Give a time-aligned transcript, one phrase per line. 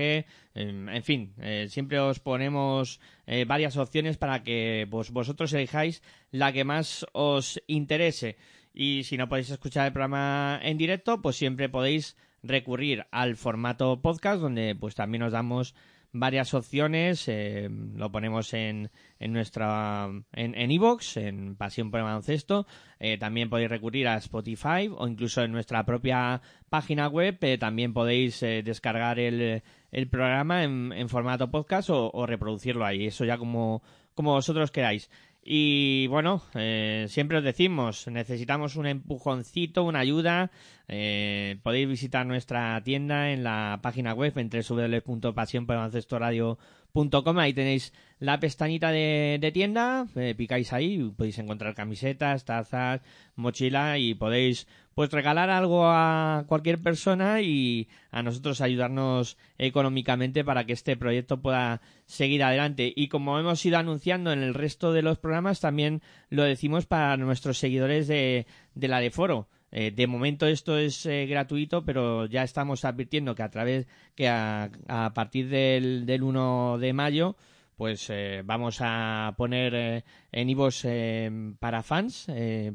[0.54, 6.52] en, en fin eh, siempre os ponemos eh, varias opciones para que vosotros elijáis la
[6.52, 8.36] que más os interese.
[8.72, 14.00] Y si no podéis escuchar el programa en directo pues siempre podéis recurrir al formato
[14.00, 15.74] podcast donde pues también os damos
[16.12, 17.28] varias opciones.
[17.28, 22.66] Eh, lo ponemos en, en nuestra en en, iVoox, en Pasión por el Baloncesto.
[22.98, 27.38] Eh, también podéis recurrir a Spotify o incluso en nuestra propia página web.
[27.42, 33.06] Eh, también podéis descargar el, el programa en, en formato podcast o, o, reproducirlo ahí.
[33.06, 33.82] Eso ya como
[34.14, 35.08] como vosotros queráis
[35.42, 40.50] y bueno, eh, siempre os decimos, necesitamos un empujoncito, una ayuda.
[40.86, 47.38] Eh, podéis visitar nuestra tienda en la página web en www.pasionporbaloncestoradio.com.
[47.38, 53.00] Ahí tenéis la pestañita de, tienda, eh, picáis ahí, podéis encontrar camisetas, tazas,
[53.34, 54.66] mochila y podéis
[55.00, 61.40] pues regalar algo a cualquier persona y a nosotros ayudarnos económicamente para que este proyecto
[61.40, 62.92] pueda seguir adelante.
[62.94, 67.16] Y como hemos ido anunciando en el resto de los programas, también lo decimos para
[67.16, 68.44] nuestros seguidores de,
[68.74, 69.48] de la de Foro.
[69.72, 74.28] Eh, de momento esto es eh, gratuito, pero ya estamos advirtiendo que a través que
[74.28, 74.70] a,
[75.14, 77.36] partir del, del 1 de mayo
[77.80, 82.26] pues eh, vamos a poner eh, en Ivos eh, para fans,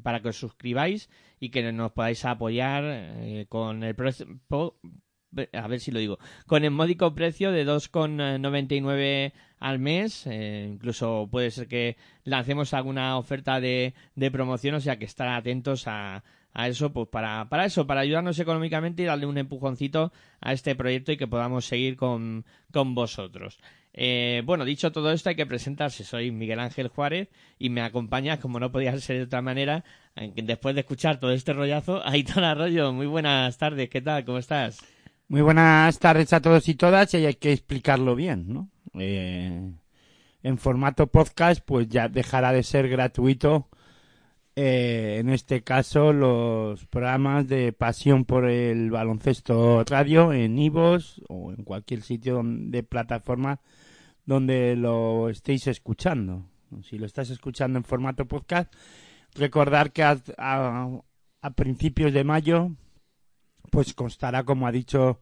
[0.01, 4.27] para que os suscribáis y que nos podáis apoyar con el precio,
[5.53, 11.51] a ver si lo digo, con el módico precio de 2,99 al mes, incluso puede
[11.51, 16.23] ser que lancemos alguna oferta de, de promoción, o sea que estar atentos a,
[16.55, 20.73] a eso, pues para, para eso, para ayudarnos económicamente y darle un empujoncito a este
[20.73, 23.59] proyecto y que podamos seguir con, con vosotros.
[23.97, 26.03] Eh, bueno, dicho todo esto, hay que presentarse.
[26.03, 29.85] Soy Miguel Ángel Juárez y me acompaña, como no podía ser de otra manera,
[30.35, 32.91] después de escuchar todo este rollazo, Aitor Arroyo.
[32.91, 34.25] Muy buenas tardes, ¿qué tal?
[34.25, 34.79] ¿Cómo estás?
[35.29, 38.69] Muy buenas tardes a todos y todas y hay que explicarlo bien, ¿no?
[38.99, 39.71] Eh,
[40.43, 43.69] en formato podcast, pues ya dejará de ser gratuito.
[44.57, 51.51] Eh, en este caso, los programas de pasión por el baloncesto radio en Ivos o
[51.53, 53.61] en cualquier sitio de plataforma
[54.25, 56.45] donde lo estéis escuchando.
[56.83, 58.73] Si lo estás escuchando en formato podcast,
[59.35, 62.71] recordar que a, a, principios de mayo,
[63.71, 65.19] pues constará, como ha dicho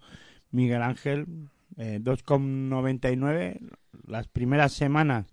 [0.52, 3.60] Miguel Ángel, eh, 2,99.
[4.08, 5.28] Las primeras semanas,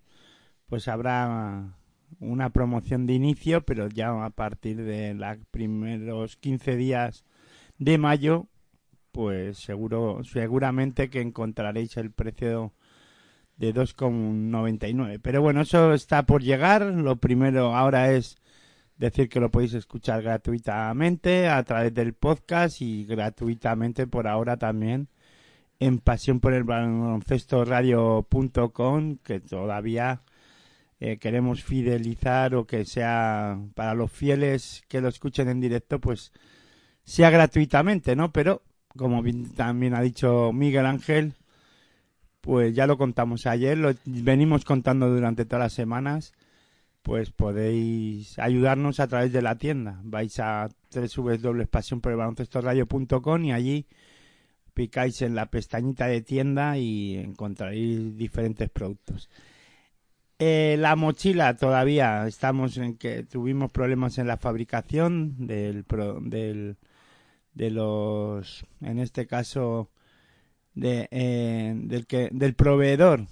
[0.67, 1.77] pues habrá
[2.19, 7.25] una promoción de inicio, pero ya a partir de los primeros 15 días
[7.77, 8.47] de mayo,
[9.11, 12.73] pues seguro, seguramente que encontraréis el precio
[13.61, 15.19] de 2,99.
[15.21, 16.81] Pero bueno, eso está por llegar.
[16.81, 18.37] Lo primero ahora es
[18.97, 25.09] decir que lo podéis escuchar gratuitamente a través del podcast y gratuitamente por ahora también
[25.79, 30.21] en pasión por el baloncesto radio.com que todavía
[30.99, 36.31] eh, queremos fidelizar o que sea para los fieles que lo escuchen en directo pues
[37.03, 38.31] sea gratuitamente, ¿no?
[38.31, 38.63] Pero
[38.97, 39.23] como
[39.55, 41.33] también ha dicho Miguel Ángel,
[42.41, 46.33] pues ya lo contamos ayer, lo venimos contando durante todas las semanas,
[47.01, 50.01] pues podéis ayudarnos a través de la tienda.
[50.03, 53.87] Vais a www.pasionporelbaloncestoradio.com y allí
[54.73, 59.29] picáis en la pestañita de tienda y encontraréis diferentes productos.
[60.39, 65.85] Eh, la mochila todavía estamos en que tuvimos problemas en la fabricación del,
[66.21, 66.77] del
[67.53, 69.91] de los en este caso
[70.73, 73.25] de, eh, del, que, del proveedor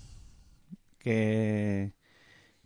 [0.98, 1.94] que,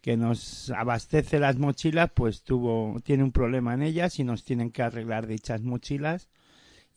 [0.01, 4.71] que nos abastece las mochilas, pues tuvo, tiene un problema en ellas y nos tienen
[4.71, 6.29] que arreglar dichas mochilas.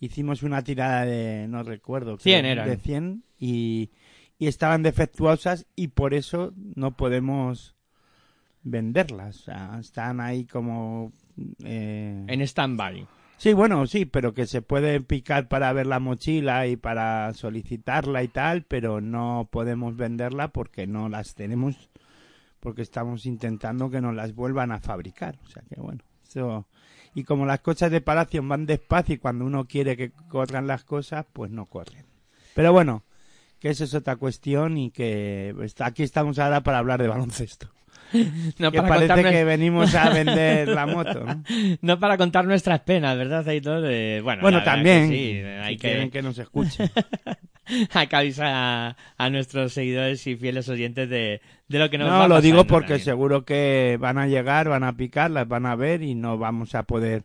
[0.01, 2.69] Hicimos una tirada de, no recuerdo, 100 eran.
[2.69, 3.91] de 100 y,
[4.39, 7.75] y estaban defectuosas y por eso no podemos
[8.63, 9.37] venderlas.
[9.41, 11.13] O sea, están ahí como...
[11.65, 13.07] eh, En stand-by.
[13.39, 18.23] Sí, bueno, sí, pero que se puede picar para ver la mochila y para solicitarla
[18.23, 21.91] y tal, pero no podemos venderla porque no las tenemos,
[22.61, 25.39] porque estamos intentando que nos las vuelvan a fabricar.
[25.45, 26.67] O sea que bueno, eso...
[27.15, 30.85] Y como las cosas de Palacio van despacio y cuando uno quiere que corran las
[30.85, 32.05] cosas, pues no corren.
[32.55, 33.05] Pero bueno,
[33.59, 37.71] que eso es otra cuestión y que aquí estamos ahora para hablar de baloncesto.
[38.59, 41.43] No que para, parece contar, que venimos a vender la moto, ¿no?
[41.81, 43.85] no para contar nuestras penas, ¿verdad, Aitor?
[43.87, 45.89] Eh, bueno, Bueno, también, que sí, hay que...
[45.89, 46.91] quieren que nos escuchen.
[47.95, 52.09] Hay que avisar a, a nuestros seguidores y fieles oyentes de, de lo que nos
[52.09, 53.05] va No, lo digo porque también.
[53.05, 56.77] seguro que van a llegar, van a picar, las van a ver y no vamos
[56.77, 57.25] a poder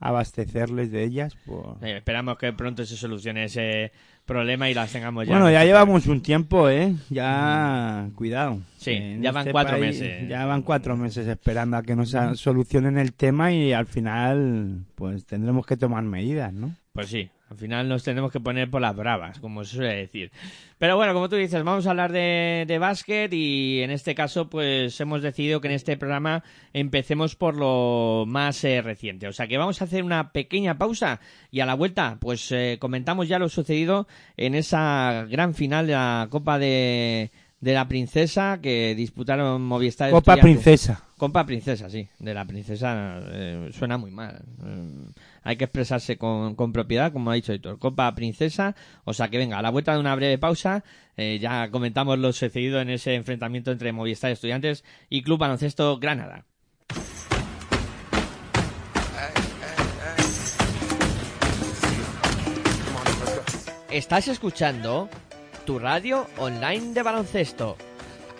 [0.00, 1.36] abastecerles de ellas.
[1.82, 3.92] Eh, esperamos que pronto se solucione ese
[4.24, 5.32] problema y las tengamos ya.
[5.32, 6.94] Bueno, ya llevamos un tiempo, ¿eh?
[7.08, 8.60] Ya, cuidado.
[8.76, 10.28] Sí, En ya van este cuatro país meses.
[10.28, 15.24] Ya van cuatro meses esperando a que nos solucionen el tema y al final, pues
[15.26, 16.74] tendremos que tomar medidas, ¿no?
[16.92, 20.30] Pues sí, al final nos tenemos que poner por las bravas, como se suele decir.
[20.76, 24.50] Pero bueno, como tú dices, vamos a hablar de, de básquet y en este caso
[24.50, 29.28] pues hemos decidido que en este programa empecemos por lo más eh, reciente.
[29.28, 32.76] O sea que vamos a hacer una pequeña pausa y a la vuelta pues eh,
[32.80, 34.06] comentamos ya lo sucedido
[34.36, 37.30] en esa gran final de la Copa de,
[37.60, 40.36] de la Princesa que disputaron Movistar Copa.
[40.36, 41.07] Princesa.
[41.18, 42.08] Copa Princesa, sí.
[42.18, 44.40] De la princesa eh, suena muy mal.
[44.64, 45.12] Eh,
[45.42, 47.78] hay que expresarse con, con propiedad, como ha dicho Héctor.
[47.78, 48.76] Copa Princesa.
[49.04, 50.84] O sea que venga, a la vuelta de una breve pausa,
[51.16, 56.44] eh, ya comentamos lo sucedido en ese enfrentamiento entre Movistar Estudiantes y Club Baloncesto Granada.
[63.90, 65.08] Estás escuchando
[65.66, 67.76] tu radio online de baloncesto.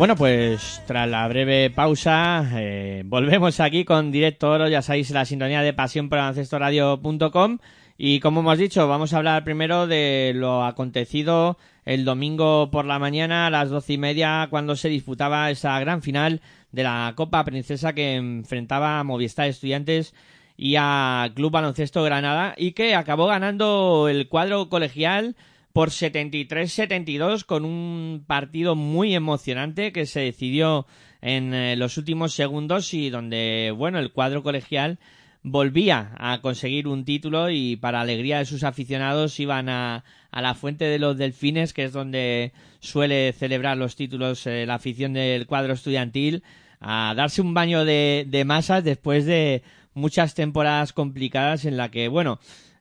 [0.00, 5.26] Bueno, pues tras la breve pausa, eh, volvemos aquí con Directo Oro, ya sabéis, la
[5.26, 7.58] sintonía de pasión por baloncestoradio.com
[7.98, 12.98] y como hemos dicho, vamos a hablar primero de lo acontecido el domingo por la
[12.98, 16.40] mañana a las doce y media cuando se disputaba esa gran final
[16.72, 20.14] de la Copa Princesa que enfrentaba a Movistar Estudiantes
[20.56, 25.36] y a Club Baloncesto Granada y que acabó ganando el cuadro colegial
[25.72, 30.86] por 73-72 con un partido muy emocionante que se decidió
[31.22, 34.98] en eh, los últimos segundos y donde, bueno, el cuadro colegial
[35.42, 40.54] volvía a conseguir un título y para alegría de sus aficionados iban a, a la
[40.54, 45.46] fuente de los delfines que es donde suele celebrar los títulos eh, la afición del
[45.46, 46.42] cuadro estudiantil
[46.80, 49.62] a darse un baño de, de masas después de
[49.94, 52.38] muchas temporadas complicadas en la que, bueno,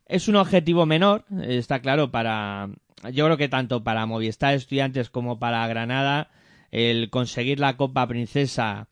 [0.09, 2.69] es un objetivo menor, está claro, para,
[3.13, 6.31] yo creo que tanto para Movistar Estudiantes como para Granada,
[6.71, 8.87] el conseguir la Copa Princesa,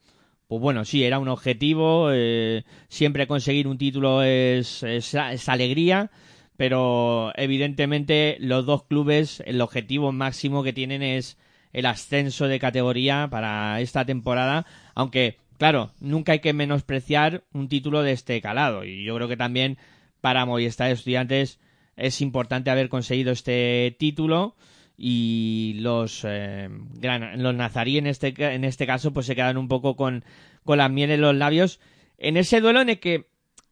[0.46, 6.12] pues bueno, sí, era un objetivo, eh, siempre conseguir un título es, es, es alegría,
[6.56, 11.36] pero evidentemente los dos clubes, el objetivo máximo que tienen es
[11.72, 18.02] el ascenso de categoría para esta temporada, aunque claro, nunca hay que menospreciar un título
[18.02, 19.78] de este calado y yo creo que también
[20.20, 21.58] para Movistar Estudiantes
[21.96, 24.56] es importante haber conseguido este título
[24.96, 29.68] y los eh, gran- los nazarí en este en este caso pues se quedan un
[29.68, 30.24] poco con
[30.64, 31.80] con la miel en los labios
[32.18, 33.26] en ese duelo en el que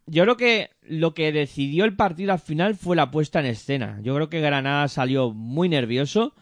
[0.06, 3.98] yo creo que lo que decidió el partido al final fue la puesta en escena.
[4.02, 6.32] Yo creo que Granada salió muy nervioso,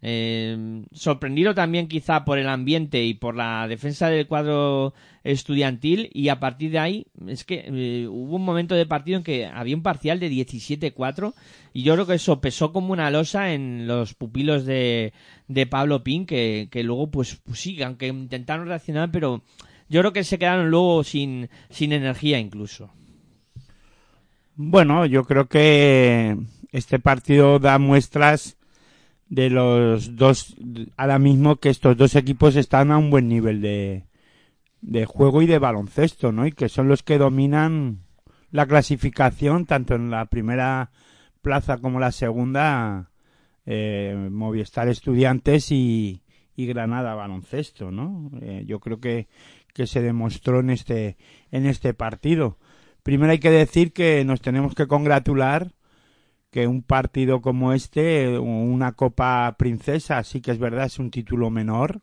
[0.00, 6.28] eh, sorprendido también quizá por el ambiente y por la defensa del cuadro estudiantil y
[6.28, 9.74] a partir de ahí es que eh, hubo un momento de partido en que había
[9.74, 11.34] un parcial de 17-4
[11.72, 15.12] y yo creo que eso pesó como una losa en los pupilos de,
[15.48, 19.42] de Pablo Pin que, que luego pues, pues sí, aunque intentaron reaccionar pero
[19.88, 22.90] yo creo que se quedaron luego sin, sin energía incluso.
[24.54, 26.36] Bueno, yo creo que
[26.72, 28.57] este partido da muestras
[29.28, 30.56] de los dos,
[30.96, 34.06] ahora mismo que estos dos equipos están a un buen nivel de,
[34.80, 36.46] de juego y de baloncesto, ¿no?
[36.46, 38.00] Y que son los que dominan
[38.50, 40.90] la clasificación tanto en la primera
[41.42, 43.10] plaza como la segunda,
[43.66, 46.22] eh, Movistar Estudiantes y,
[46.56, 48.30] y Granada Baloncesto, ¿no?
[48.40, 49.28] Eh, yo creo que,
[49.74, 51.16] que se demostró en este,
[51.50, 52.58] en este partido.
[53.02, 55.72] Primero hay que decir que nos tenemos que congratular
[56.50, 61.50] que un partido como este, una Copa Princesa, sí que es verdad, es un título
[61.50, 62.00] menor,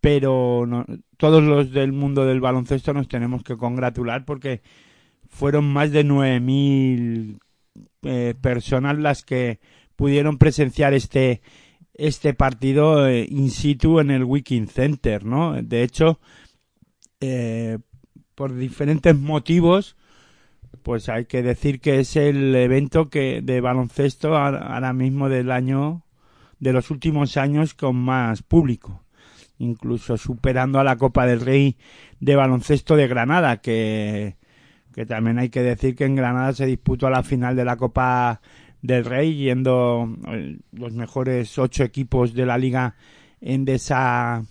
[0.00, 0.86] pero no-
[1.16, 4.62] todos los del mundo del baloncesto nos tenemos que congratular porque
[5.28, 7.38] fueron más de 9.000
[8.02, 9.58] eh, personas las que
[9.96, 11.42] pudieron presenciar este
[11.94, 15.60] este partido eh, in situ en el Wiking Center, ¿no?
[15.60, 16.20] De hecho,
[17.20, 17.78] eh,
[18.34, 19.96] por diferentes motivos,
[20.82, 26.02] pues hay que decir que es el evento que de baloncesto ahora mismo del año
[26.58, 29.02] de los últimos años con más público
[29.58, 31.76] incluso superando a la Copa del Rey
[32.20, 34.36] de baloncesto de Granada que
[34.94, 38.40] que también hay que decir que en Granada se disputó la final de la Copa
[38.82, 42.96] del Rey yendo eh, los mejores ocho equipos de la liga
[43.40, 44.42] Endesa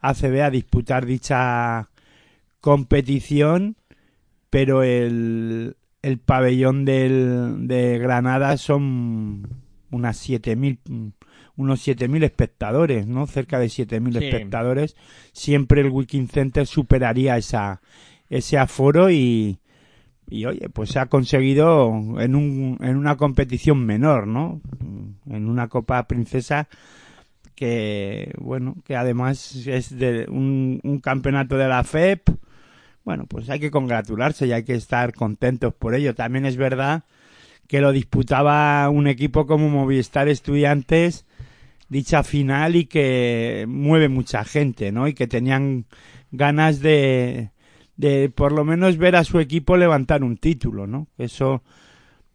[0.00, 1.88] ACB a disputar dicha
[2.60, 3.76] competición
[4.50, 9.48] pero el, el pabellón del, de Granada son
[9.90, 11.06] unas 7000 mm,
[11.56, 13.26] unos 7000 espectadores, ¿no?
[13.26, 14.24] Cerca de 7000 Sí.
[14.26, 14.96] espectadores.
[15.32, 17.80] Siempre el Wiking Center superaría esa
[18.30, 19.58] ese aforo y
[20.30, 21.90] y oye, pues se ha conseguido
[22.20, 24.60] en un en una competición menor, ¿no?
[25.26, 26.68] En una Copa Princesa
[27.54, 32.28] que bueno, que además es de un, un campeonato de la FEP
[33.08, 36.14] bueno, pues hay que congratularse y hay que estar contentos por ello.
[36.14, 37.04] También es verdad
[37.66, 41.24] que lo disputaba un equipo como Movistar Estudiantes
[41.88, 45.08] dicha final y que mueve mucha gente, ¿no?
[45.08, 45.86] Y que tenían
[46.32, 47.48] ganas de,
[47.96, 51.06] de por lo menos ver a su equipo levantar un título, ¿no?
[51.16, 51.62] Eso,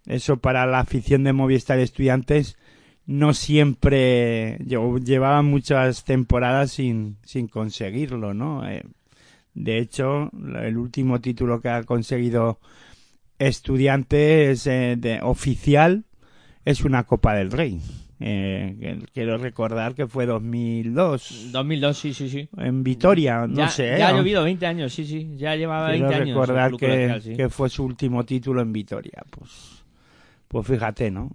[0.07, 2.57] eso para la afición de Movistar Estudiantes
[3.05, 8.67] no siempre lle- llevaba muchas temporadas sin, sin conseguirlo, ¿no?
[8.67, 8.81] Eh,
[9.53, 10.29] de hecho,
[10.61, 12.59] el último título que ha conseguido
[13.37, 16.05] Estudiantes eh, de, oficial
[16.65, 17.79] es una Copa del Rey.
[18.19, 22.47] Eh, quiero recordar que fue 2002 2002, sí, sí, sí.
[22.57, 23.97] en Vitoria, no ya, sé.
[23.97, 25.35] ya ha llovido 20 años, sí, sí.
[25.35, 26.27] Ya llevaba Quiero 20 años.
[26.29, 27.35] el recordar que, sí.
[27.35, 29.23] que fue su último título en Vitoria.
[29.29, 29.83] Pues,
[30.47, 31.29] pues fíjate, ¿no?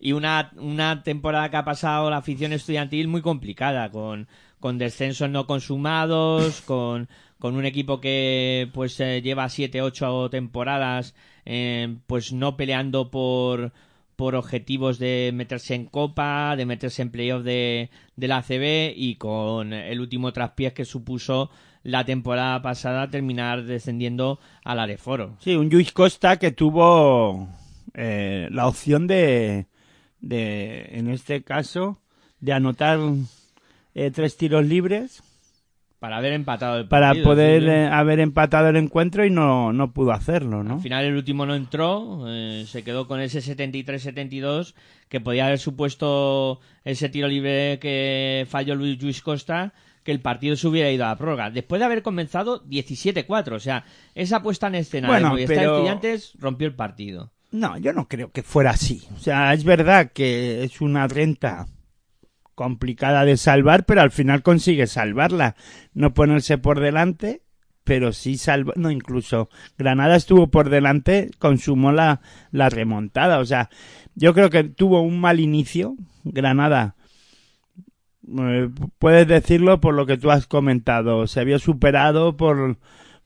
[0.00, 4.28] Y una, una temporada que ha pasado la afición estudiantil muy complicada, con,
[4.60, 11.14] con descensos no consumados, con, con un equipo que pues eh, lleva 7, 8 temporadas
[11.50, 13.72] eh, pues no peleando por,
[14.16, 19.14] por objetivos de meterse en Copa, de meterse en playoff de, de la ACB y
[19.16, 21.50] con el último traspiés que supuso
[21.82, 25.36] la temporada pasada terminar descendiendo a la de Foro.
[25.40, 27.48] Sí, un Luis Costa que tuvo
[27.94, 29.68] eh, la opción de,
[30.20, 31.98] de, en este caso,
[32.40, 32.98] de anotar
[34.06, 35.22] eh, tres tiros libres
[35.98, 39.72] Para haber empatado el para partido, poder sí, eh, haber empatado el encuentro y no,
[39.72, 40.74] no pudo hacerlo, ¿no?
[40.74, 44.74] Al final el último no entró, eh, se quedó con ese 73-72
[45.08, 49.72] que podía haber supuesto ese tiro libre que falló Luis Luis Costa,
[50.04, 51.50] que el partido se hubiera ido a la prórroga.
[51.50, 56.32] Después de haber comenzado 17-4, o sea, esa puesta en escena Bueno, de pero- Estudiantes
[56.38, 57.32] rompió el partido.
[57.50, 59.02] No, yo no creo que fuera así.
[59.16, 61.66] O sea, es verdad que es una renta
[62.58, 65.54] complicada de salvar, pero al final consigue salvarla.
[65.94, 67.42] No ponerse por delante,
[67.84, 68.72] pero sí salva.
[68.74, 69.48] No, incluso
[69.78, 73.38] Granada estuvo por delante, consumó la, la remontada.
[73.38, 73.70] O sea,
[74.16, 75.94] yo creo que tuvo un mal inicio.
[76.24, 76.96] Granada,
[78.26, 81.28] eh, puedes decirlo por lo que tú has comentado.
[81.28, 82.76] Se vio superado por,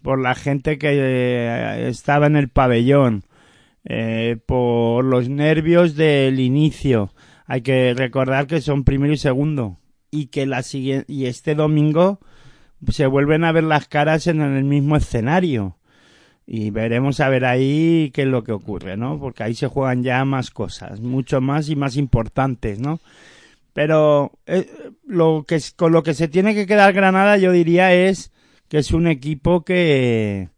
[0.02, 3.24] por la gente que eh, estaba en el pabellón
[3.86, 7.14] eh, por los nervios del inicio.
[7.46, 9.78] Hay que recordar que son primero y segundo
[10.10, 12.20] y que la siguiente y este domingo
[12.88, 15.76] se vuelven a ver las caras en el mismo escenario
[16.46, 19.18] y veremos a ver ahí qué es lo que ocurre, ¿no?
[19.18, 23.00] Porque ahí se juegan ya más cosas, mucho más y más importantes, ¿no?
[23.72, 24.68] Pero eh,
[25.06, 28.32] lo que con lo que se tiene que quedar Granada, yo diría es
[28.68, 30.48] que es un equipo que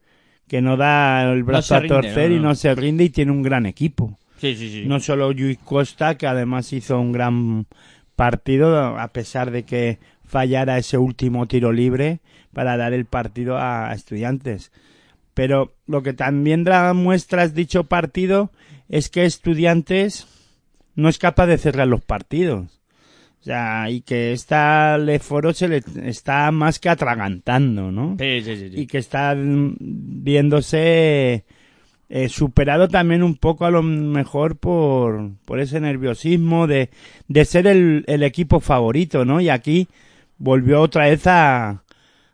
[0.49, 3.43] que no da el brazo a torcer no, y no se rinde y tiene un
[3.43, 4.19] gran equipo.
[4.45, 4.85] Sí, sí, sí.
[4.87, 7.67] No solo Luis Costa, que además hizo un gran
[8.15, 12.21] partido, a pesar de que fallara ese último tiro libre
[12.53, 14.71] para dar el partido a estudiantes.
[15.33, 18.53] Pero lo que también da muestras dicho partido
[18.91, 20.27] es que estudiantes
[20.95, 22.83] no es capaz de cerrar los partidos.
[23.41, 28.17] O sea, y que esta Leforo se le está más que atragantando, ¿no?
[28.19, 28.71] Sí, sí, sí.
[28.71, 28.81] sí.
[28.83, 31.47] y que está viéndose
[32.09, 36.91] eh, superado también un poco a lo mejor por, por ese nerviosismo de,
[37.29, 39.41] de ser el, el equipo favorito, ¿no?
[39.41, 39.89] Y aquí
[40.39, 41.83] volvió otra vez a,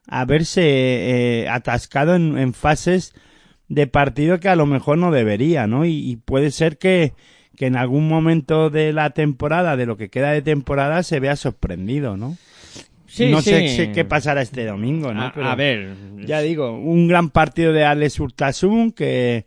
[0.07, 3.15] a verse eh, atascado en, fases
[3.69, 5.85] de partido que a lo mejor no debería, ¿no?
[5.85, 7.15] Y, y puede ser que,
[7.57, 11.37] que en algún momento de la temporada, de lo que queda de temporada, se vea
[11.37, 12.37] sorprendido, ¿no?
[13.13, 13.77] Sí, no sé, sí.
[13.77, 15.23] sé qué pasará este domingo, ¿no?
[15.27, 19.47] A, Pero- a ver, ya digo, un gran partido de Alex Urtasun que,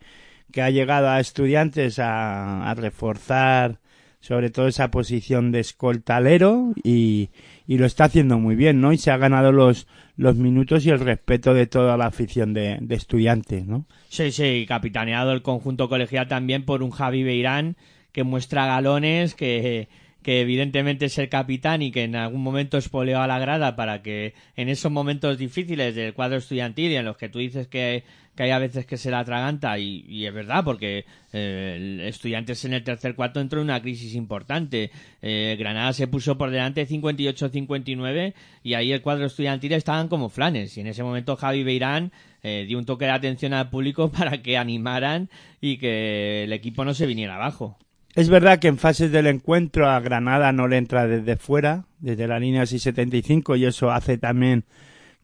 [0.51, 3.79] que ha llegado a estudiantes a, a reforzar
[4.20, 7.29] sobre todo esa posición de escoltalero y,
[7.67, 8.93] y lo está haciendo muy bien, ¿no?
[8.93, 12.77] Y se ha ganado los, los minutos y el respeto de toda la afición de,
[12.82, 13.86] de estudiantes, ¿no?
[14.10, 17.75] Sí, sí, capitaneado el conjunto colegial también por un Javi Beirán
[18.12, 19.88] que muestra galones, que,
[20.24, 24.01] que evidentemente es el capitán y que en algún momento espoleó a la grada para
[24.01, 28.03] que en esos momentos difíciles del cuadro estudiantil y en los que tú dices que,
[28.36, 32.74] que hay a veces que se la atraganta y, es verdad porque eh, estudiantes en
[32.74, 38.34] el tercer cuarto entró en una crisis importante Eh, Granada se puso por delante 58-59
[38.63, 42.12] y ahí el cuadro estudiantil estaban como flanes y en ese momento Javi Beirán
[42.43, 45.30] eh, dio un toque de atención al público para que animaran
[45.62, 47.78] y que el equipo no se viniera abajo.
[48.15, 52.28] Es verdad que en fases del encuentro a Granada no le entra desde fuera, desde
[52.28, 54.65] la línea 675, y eso hace también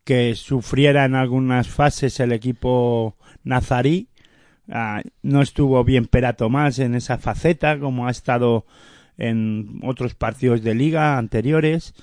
[0.03, 4.07] que sufriera en algunas fases el equipo nazarí.
[4.67, 8.65] Ah, no estuvo bien Pera Tomás en esa faceta, como ha estado
[9.19, 11.93] en otros partidos de liga anteriores.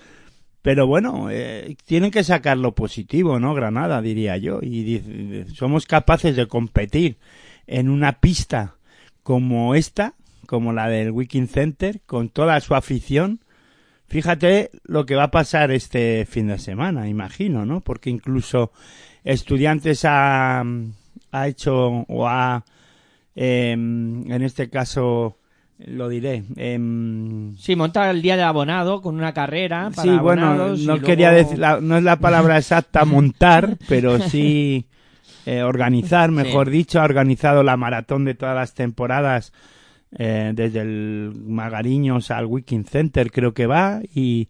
[0.63, 3.55] Pero bueno, eh, tienen que sacar lo positivo, ¿no?
[3.55, 4.61] Granada, diría yo.
[4.63, 7.17] Y somos capaces de competir
[7.67, 8.77] en una pista
[9.25, 10.15] como esta,
[10.47, 13.41] como la del Wiking Center, con toda su afición.
[14.09, 17.81] Fíjate lo que va a pasar este fin de semana, imagino, ¿no?
[17.81, 18.71] Porque incluso
[19.25, 20.61] Estudiantes ha,
[21.33, 22.65] ha hecho o ha,
[23.35, 25.39] em, en este caso,
[25.85, 30.47] lo diré, em, Sí, monta el día de abonado con una carrera para Sí, bueno,
[30.47, 34.87] abonados no luego- quería decir, la- no es la palabra exacta montar, pero sí
[35.45, 39.53] eh, organizar, mejor dicho, ha organizado la maratón de todas las temporadas
[40.19, 44.49] eh, desde el Magariños al Wiking Center, creo que va, y,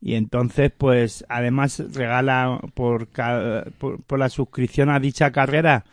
[0.00, 5.84] y entonces, pues, además regala por, ca- por, por la suscripción a dicha carrera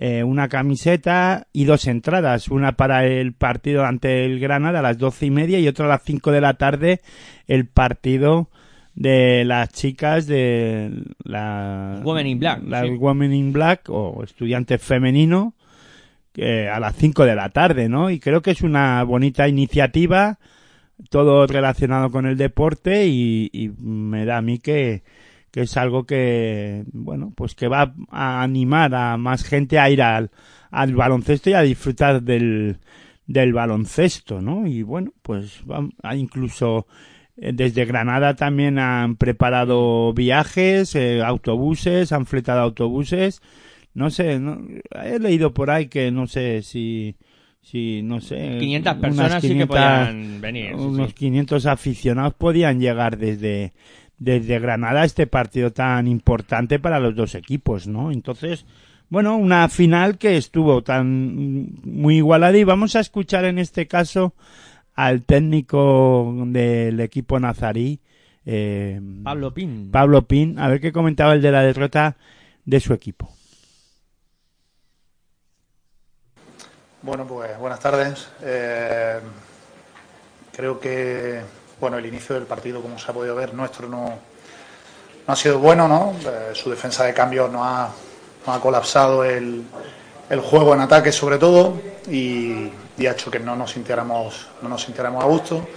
[0.00, 4.98] eh, una camiseta y dos entradas, una para el partido ante el Granada a las
[4.98, 7.00] doce y media y otra a las cinco de la tarde
[7.48, 8.48] el partido
[8.94, 12.90] de las chicas de la Women in Black, la sí.
[12.90, 15.54] Women in Black o estudiantes femenino
[16.38, 18.10] que a las 5 de la tarde, ¿no?
[18.10, 20.38] Y creo que es una bonita iniciativa,
[21.10, 25.02] todo relacionado con el deporte y, me da a mí que,
[25.52, 30.30] es algo que, bueno, pues que va a animar a más gente a ir al,
[30.70, 32.78] al baloncesto y a disfrutar del,
[33.26, 34.68] del baloncesto, ¿no?
[34.68, 35.64] Y bueno, pues
[36.14, 36.86] incluso
[37.36, 43.42] eh, desde Granada también han preparado viajes, eh, autobuses, han fletado autobuses.
[43.98, 44.60] No sé, no-
[45.04, 47.16] he leído por ahí que no sé si,
[47.60, 48.58] si no sé.
[48.60, 50.74] 500 unas personas sí que 500 podían venir.
[50.74, 51.14] unos sí.
[51.14, 53.72] 500 aficionados podían llegar desde,
[54.18, 58.12] desde Granada a este partido tan importante para los dos equipos, ¿no?
[58.12, 58.66] Entonces,
[59.08, 64.34] bueno, una final que estuvo tan muy igualada y vamos a escuchar en este caso
[64.94, 67.98] al técnico del equipo nazarí,
[68.46, 69.88] eh, Pablo Pin.
[69.90, 72.16] Pablo Pin, a ver qué comentaba el de la derrota
[72.64, 73.28] de su equipo.
[77.00, 78.26] Bueno, pues buenas tardes.
[78.42, 79.20] Eh,
[80.52, 81.40] creo que
[81.78, 84.18] bueno el inicio del partido, como se ha podido ver, nuestro no,
[85.28, 86.12] ha sido bueno, ¿no?
[86.28, 87.88] Eh, su defensa de cambios no ha,
[88.44, 89.64] no ha colapsado el,
[90.42, 91.80] juego en ataque sobre todo
[92.10, 92.72] y,
[93.06, 95.68] ha hecho que no nos sintiéramos no nos sintiéramos a gusto.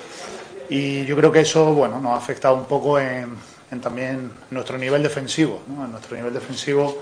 [0.69, 3.37] Y yo creo que eso bueno nos ha afectado un poco en
[3.79, 5.61] también nuestro nivel defensivo.
[5.67, 5.85] ¿no?
[5.85, 6.97] En nuestro nivel defensivo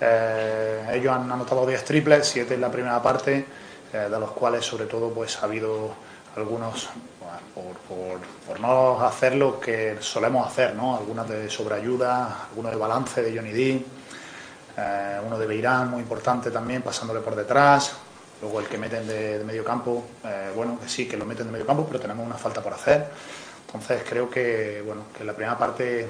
[0.00, 3.44] eh, ellos han anotado 10 triples, 7 en la primera parte,
[3.92, 5.90] eh, de los cuales sobre todo pues ha habido
[6.36, 6.88] algunos
[7.20, 10.96] bueno, por, por- por no hacer lo que solemos hacer, ¿no?
[10.96, 13.84] algunas de sobreayuda, algunos de balance de Johnny D,
[14.76, 17.92] eh, uno de Beirán muy importante también, pasándole por detrás.
[18.40, 21.46] Luego el que meten de, de medio campo, eh, bueno, que sí, que lo meten
[21.46, 23.06] de medio campo, pero tenemos una falta por hacer.
[23.66, 26.08] Entonces creo que, bueno, que la primera parte,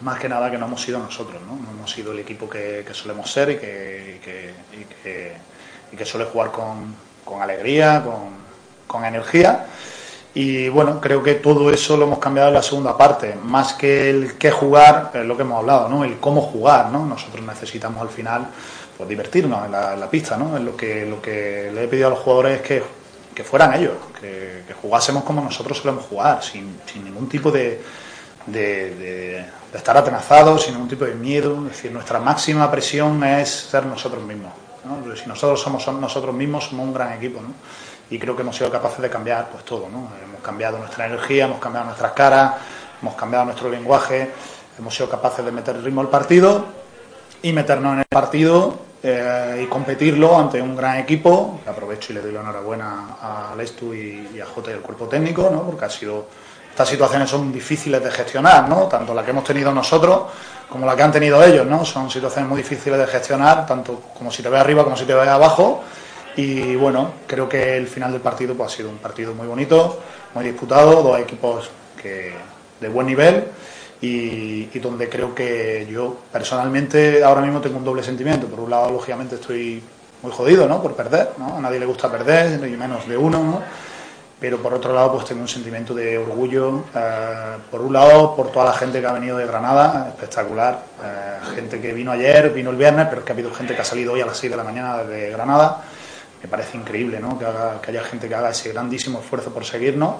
[0.00, 1.56] más que nada, que no hemos sido nosotros, ¿no?
[1.56, 4.20] No hemos sido el equipo que, que solemos ser y que,
[5.02, 5.36] que,
[5.96, 8.30] que, suele jugar con, con alegría, con,
[8.86, 9.66] con energía.
[10.34, 13.36] Y bueno, creo que todo eso lo hemos cambiado en la segunda parte.
[13.42, 16.04] Más que el qué jugar, es lo que hemos hablado, ¿no?
[16.04, 17.06] El cómo jugar, ¿no?
[17.06, 18.46] Nosotros necesitamos al final
[18.96, 20.56] pues divertirnos en la, en la pista, ¿no?
[20.56, 22.82] Es lo que, lo que le he pedido a los jugadores es que,
[23.34, 27.80] que fueran ellos, que jugásemos como nosotros solemos jugar, sin, sin ningún tipo de,
[28.46, 31.58] de, estar atenazados, sin ningún tipo de miedo.
[31.66, 34.52] Es decir, nuestra máxima presión es ser nosotros mismos.
[35.20, 37.40] Si nosotros somos, nosotros mismos, somos un gran equipo.
[37.40, 37.54] ¿no?
[38.10, 39.88] Y creo que hemos sido capaces de cambiar pues todo.
[39.88, 40.10] ¿no?
[40.22, 42.54] Hemos cambiado nuestra energía, hemos cambiado nuestras caras,
[43.00, 44.30] hemos cambiado nuestro lenguaje,
[44.78, 46.66] hemos sido capaces de meter ritmo al partido
[47.42, 51.60] y meternos en el partido eh, y competirlo ante un gran equipo.
[51.66, 55.50] Aprovecho y le doy la enhorabuena a Lestu y, a Jota y al cuerpo técnico,
[55.52, 55.62] ¿no?
[55.62, 56.26] porque ha sido,
[56.74, 58.88] estas situaciones son difíciles de gestionar, ¿no?
[58.88, 60.22] tanto la que hemos tenido nosotros
[60.68, 61.64] como la que han tenido ellos.
[61.64, 61.84] ¿no?
[61.84, 65.14] Son situaciones muy difíciles de gestionar, tanto como si te ve arriba como si te
[65.14, 65.84] ve abajo.
[66.34, 70.00] Y bueno, creo que el final del partido pues, ha sido un partido muy bonito,
[70.34, 71.70] muy disputado, dos equipos
[72.02, 72.34] que,
[72.80, 73.44] de buen nivel
[74.00, 78.48] y, donde creo que yo personalmente ahora mismo tengo un doble sentimiento.
[78.48, 79.80] Por un lado, lógicamente, estoy
[80.22, 80.82] muy jodido ¿no?
[80.82, 81.56] por perder, ¿no?
[81.56, 83.62] a nadie le gusta perder, y menos de uno, ¿no?
[84.40, 88.50] Pero por otro lado, pues tengo un sentimiento de orgullo, eh, por un lado, por
[88.52, 92.70] toda la gente que ha venido de Granada, espectacular, eh, gente que vino ayer, vino
[92.70, 94.50] el viernes, pero es que ha habido gente que ha salido hoy a las 6
[94.50, 95.82] de la mañana desde Granada,
[96.42, 97.38] me parece increíble ¿no?
[97.38, 100.16] que, haga- que haya gente que haga ese grandísimo esfuerzo por seguirnos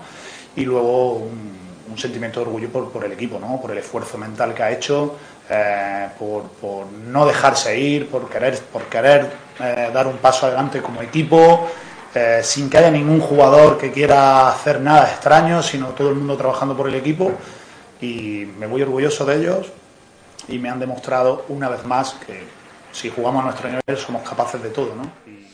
[0.56, 1.52] y luego un,
[1.90, 3.60] un sentimiento de orgullo por, por el equipo, ¿no?
[3.60, 5.16] por el esfuerzo mental que ha hecho,
[5.50, 10.80] eh, por, por no dejarse ir, por querer, por querer eh, dar un paso adelante
[10.80, 11.68] como equipo,
[12.14, 16.36] eh, sin que haya ningún jugador que quiera hacer nada extraño, sino todo el mundo
[16.36, 17.32] trabajando por el equipo.
[18.00, 19.66] Y me voy orgulloso de ellos.
[20.48, 22.42] Y me han demostrado una vez más que
[22.92, 25.02] si jugamos a nuestro nivel somos capaces de todo, ¿no?
[25.26, 25.44] Y-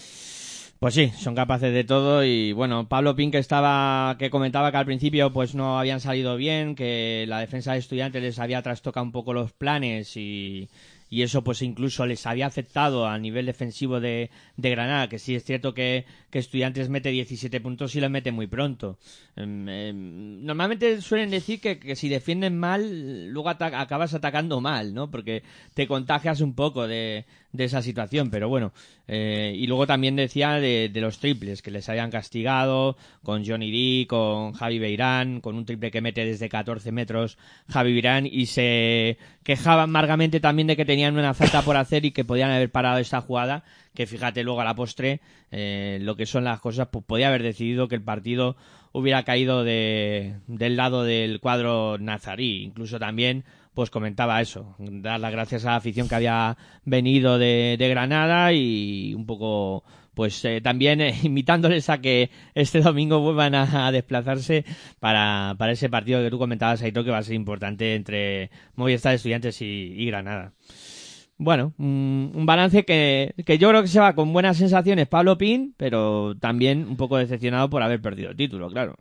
[0.81, 2.25] Pues sí, son capaces de todo.
[2.25, 6.37] Y bueno, Pablo Pin que estaba, que comentaba que al principio pues no habían salido
[6.37, 10.68] bien, que la defensa de estudiantes les había trastocado un poco los planes y,
[11.11, 15.35] y eso pues incluso les había afectado a nivel defensivo de, de Granada, que sí
[15.35, 18.99] es cierto que, que estudiantes mete 17 puntos y los mete muy pronto.
[19.37, 24.94] Em, em, normalmente suelen decir que, que si defienden mal, luego ata- acabas atacando mal,
[24.94, 25.11] ¿no?
[25.11, 25.42] Porque
[25.75, 28.72] te contagias un poco de, de esa situación, pero bueno.
[29.08, 34.06] eh, y luego también decía de, los triples, que les habían castigado con Johnny D,
[34.06, 39.18] con Javi Beirán, con un triple que mete desde 14 metros Javi Beirán y se
[39.42, 42.98] quejaba amargamente también de que tenían una falta por hacer y que podían haber parado
[42.98, 47.04] esta jugada, que fíjate luego a la postre eh, lo que son las cosas, pues
[47.04, 48.56] podía haber decidido que el partido
[48.92, 52.62] hubiera caído de, del lado del cuadro nazarí.
[52.62, 57.76] Incluso también, pues comentaba eso, dar las gracias a la afición que había venido de,
[57.78, 63.54] de Granada y un poco, pues eh, también eh, invitándoles a que este domingo vuelvan
[63.54, 64.64] a, desplazarse
[64.98, 69.14] para, para ese partido que tú comentabas, Aitor, que va a ser importante entre Movistar
[69.14, 70.52] Estudiantes y, y Granada.
[71.38, 75.74] Bueno, un balance que, que yo creo que se va con buenas sensaciones Pablo Pin,
[75.78, 78.96] pero también un poco decepcionado por haber perdido el título, claro.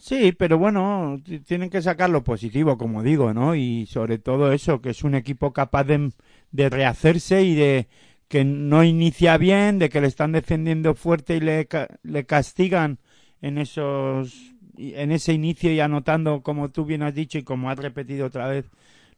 [0.00, 3.54] Sí, pero bueno, tienen que sacar lo positivo, como digo, ¿no?
[3.54, 6.10] Y sobre todo eso, que es un equipo capaz de,
[6.52, 7.86] de rehacerse y de
[8.26, 11.68] que no inicia bien, de que le están defendiendo fuerte y le,
[12.02, 12.98] le castigan
[13.42, 17.78] en esos en ese inicio y anotando, como tú bien has dicho y como has
[17.78, 18.70] repetido otra vez,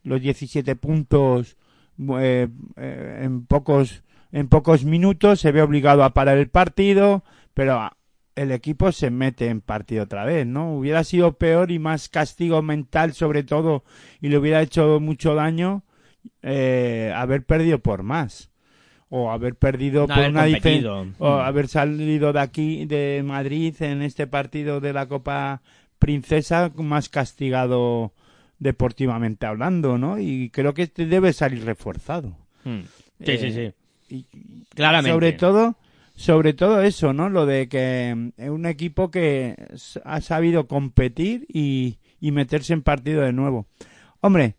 [0.02, 1.56] los 17 puntos
[2.18, 7.22] eh, eh, en pocos en pocos minutos, se ve obligado a parar el partido,
[7.54, 7.92] pero
[8.36, 10.74] el equipo se mete en partido otra vez, ¿no?
[10.76, 13.84] Hubiera sido peor y más castigo mental sobre todo
[14.20, 15.82] y le hubiera hecho mucho daño
[16.42, 18.50] eh, haber perdido por más
[19.08, 21.06] o haber perdido No por haber una dife- competido.
[21.18, 21.40] o Mm.
[21.40, 25.60] haber salido de aquí de Madrid en este partido de la Copa
[25.98, 28.12] Princesa más castigado
[28.58, 30.18] deportivamente hablando, ¿no?
[30.18, 32.36] Y creo que este debe salir reforzado.
[32.64, 32.80] Mm.
[33.24, 33.72] Sí, sí, sí.
[34.08, 34.26] Y,
[34.74, 35.12] Claramente.
[35.12, 35.76] sobre todo,
[36.22, 37.28] sobre todo eso, ¿no?
[37.28, 39.56] Lo de que es un equipo que
[40.04, 43.66] ha sabido competir y, y meterse en partido de nuevo.
[44.20, 44.54] Hombre,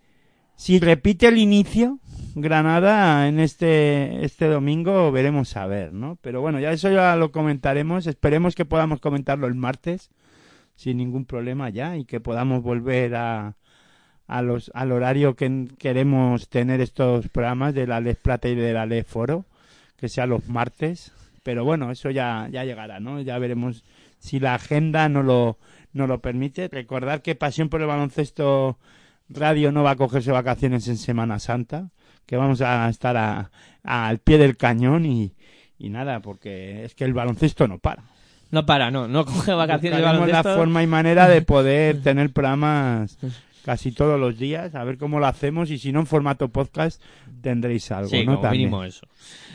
[0.57, 1.99] si repite el inicio,
[2.35, 6.17] Granada en este, este domingo veremos a ver, ¿no?
[6.19, 8.07] Pero bueno, ya eso ya lo comentaremos.
[8.07, 10.09] Esperemos que podamos comentarlo el martes
[10.75, 13.55] sin ningún problema ya y que podamos volver a,
[14.27, 18.73] a los, al horario que queremos tener estos programas de la Les Plata y de
[18.73, 19.45] la Les Foro,
[19.95, 21.13] que sea los martes.
[21.43, 23.19] Pero bueno, eso ya, ya llegará, ¿no?
[23.21, 23.83] Ya veremos
[24.19, 25.57] si la agenda no lo,
[25.91, 26.69] nos lo permite.
[26.69, 28.77] Recordar que Pasión por el Baloncesto
[29.29, 31.89] Radio no va a cogerse vacaciones en Semana Santa,
[32.25, 33.51] que vamos a estar a-
[33.83, 35.33] al pie del cañón y,
[35.77, 38.03] y nada, porque es que el baloncesto no para.
[38.51, 40.57] No para, no, no coge vacaciones de Buscaremos la baloncesto.
[40.59, 43.17] forma y manera de poder tener programas
[43.63, 47.01] casi todos los días, a ver cómo lo hacemos y si no en formato podcast
[47.41, 48.33] tendréis algo, Sí, ¿no?
[48.33, 48.63] como También.
[48.63, 49.07] mínimo eso.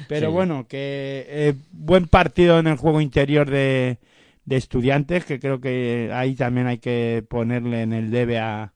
[0.09, 0.33] Pero Sí.
[0.33, 3.99] bueno, que eh, buen partido en el juego interior de,
[4.45, 8.73] de estudiantes, que creo que ahí también hay que ponerle en el debe a,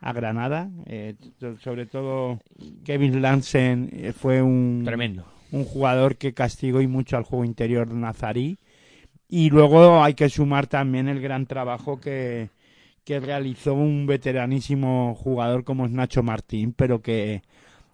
[0.00, 0.70] a Granada.
[0.86, 2.38] Eh, so- sobre todo
[2.84, 5.24] Kevin Lansen eh, fue un, Tremendo.
[5.50, 8.58] un jugador que castigó y mucho al juego interior nazarí.
[9.28, 12.48] Y luego hay que sumar también el gran trabajo que,
[13.08, 17.42] que realizó un veteranísimo jugador como es Nacho Martín, pero que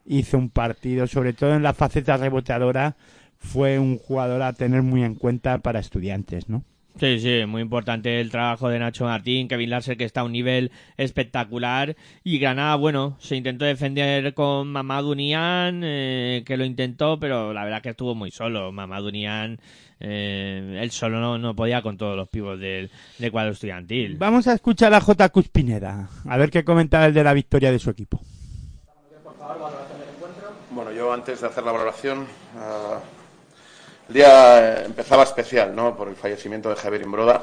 [0.06, 2.96] hizo un partido, sobre todo en la faceta reboteadora,
[3.38, 6.64] fue un jugador a tener muy en cuenta para estudiantes, ¿no?
[6.98, 10.30] Sí, sí, muy importante el trabajo de Nacho Martín, Kevin Larser que está a un
[10.30, 17.18] nivel espectacular y Granada, bueno, se intentó defender con Mamadou Nian, eh, que lo intentó,
[17.18, 18.70] pero la verdad que estuvo muy solo.
[18.70, 19.58] Mamadou Nian,
[19.98, 24.16] eh, él solo no, no podía con todos los pibos del, del cuadro estudiantil.
[24.16, 25.28] Vamos a escuchar a J.
[25.30, 28.20] Cuspineda, a ver qué comentaba el de la victoria de su equipo.
[30.70, 32.26] Bueno, yo antes de hacer la valoración,
[32.56, 33.00] ah,
[34.08, 35.96] el día eh, empezaba especial, ¿no?
[35.96, 37.40] Por el fallecimiento de Javier Imbroda,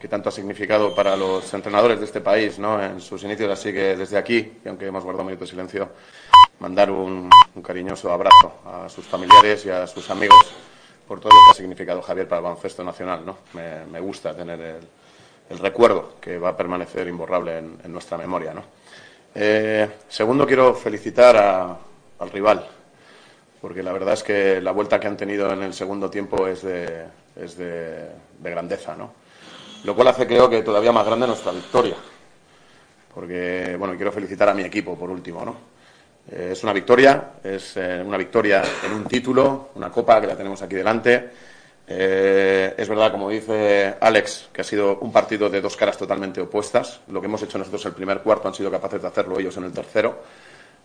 [0.00, 2.82] que tanto ha significado para los entrenadores de este país, ¿no?
[2.82, 5.90] En sus inicios, así que desde aquí, y aunque hemos guardado un minuto de silencio,
[6.58, 7.28] mandar un,
[7.62, 10.54] cariñoso abrazo a sus familiares y a sus amigos
[11.06, 13.38] por todo lo que ha significado Javier para el baloncesto nacional, ¿no?
[13.52, 14.80] Me, gusta tener
[15.50, 18.62] el, recuerdo que va a permanecer imborrable en, nuestra memoria, ¿no?
[19.34, 21.36] Eh, segundo, quiero felicitar
[22.18, 22.66] al rival,
[23.60, 26.62] porque la verdad es que la vuelta que han tenido en el segundo tiempo es
[26.62, 27.04] de,
[27.36, 29.12] es de, de grandeza, ¿no?
[29.84, 31.96] Lo cual hace, creo que, todavía más grande nuestra victoria.
[33.14, 35.70] Porque, bueno, quiero felicitar a mi equipo, por último, ¿no?
[36.30, 40.36] Eh, es una victoria, es eh, una victoria en un título, una copa que la
[40.36, 41.30] tenemos aquí delante.
[41.88, 46.40] Eh, es verdad, como dice Alex, que ha sido un partido de dos caras totalmente
[46.40, 47.00] opuestas.
[47.08, 49.64] Lo que hemos hecho nosotros el primer cuarto han sido capaces de hacerlo ellos en
[49.64, 50.22] el tercero.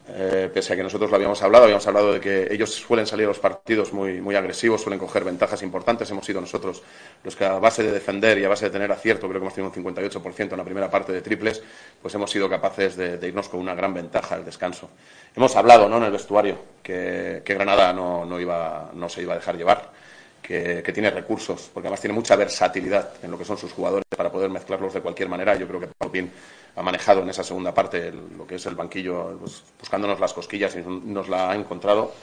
[0.07, 3.25] Eh, pese a que nosotros lo habíamos hablado, habíamos hablado de que ellos suelen salir
[3.25, 6.09] a los partidos muy, muy agresivos, suelen coger ventajas importantes.
[6.11, 6.83] Hemos sido nosotros
[7.23, 9.55] los que, a base de defender y a base de tener acierto, creo que hemos
[9.55, 11.63] tenido un 58% en la primera parte de triples,
[12.01, 14.89] pues hemos sido capaces de, irnos con una gran ventaja al descanso.
[15.35, 15.97] Hemos hablado ¿no?
[15.97, 19.91] en el vestuario que, que Granada no, no, iba, no se iba a dejar llevar.
[20.45, 24.31] Que, tiene recursos, porque además tiene mucha versatilidad en lo que son sus jugadores para
[24.31, 25.55] poder mezclarlos de cualquier manera.
[25.55, 26.31] Yo creo que Paupín
[26.75, 30.75] ha manejado en esa segunda parte lo que es el banquillo, pues, buscándonos las cosquillas
[30.75, 32.13] y nos la ha encontrado.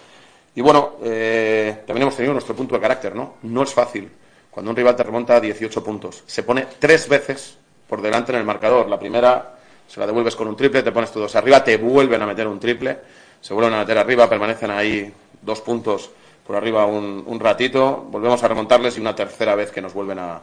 [0.55, 3.39] Y bueno, eh, también hemos tenido nuestro punto de carácter, ¿no?
[3.43, 4.09] No es fácil.
[4.53, 7.57] Cuando un rival te remonta a 18 puntos, se pone tres veces
[7.89, 8.89] por delante en el marcador.
[8.89, 9.59] La primera
[9.89, 12.47] se la devuelves con un triple, te pones tú dos arriba, te vuelven a meter
[12.47, 12.99] un triple,
[13.41, 16.11] se vuelven a meter arriba, permanecen ahí dos puntos
[16.47, 20.43] por arriba un, ratito, volvemos a remontarles y una tercera vez que nos vuelven a,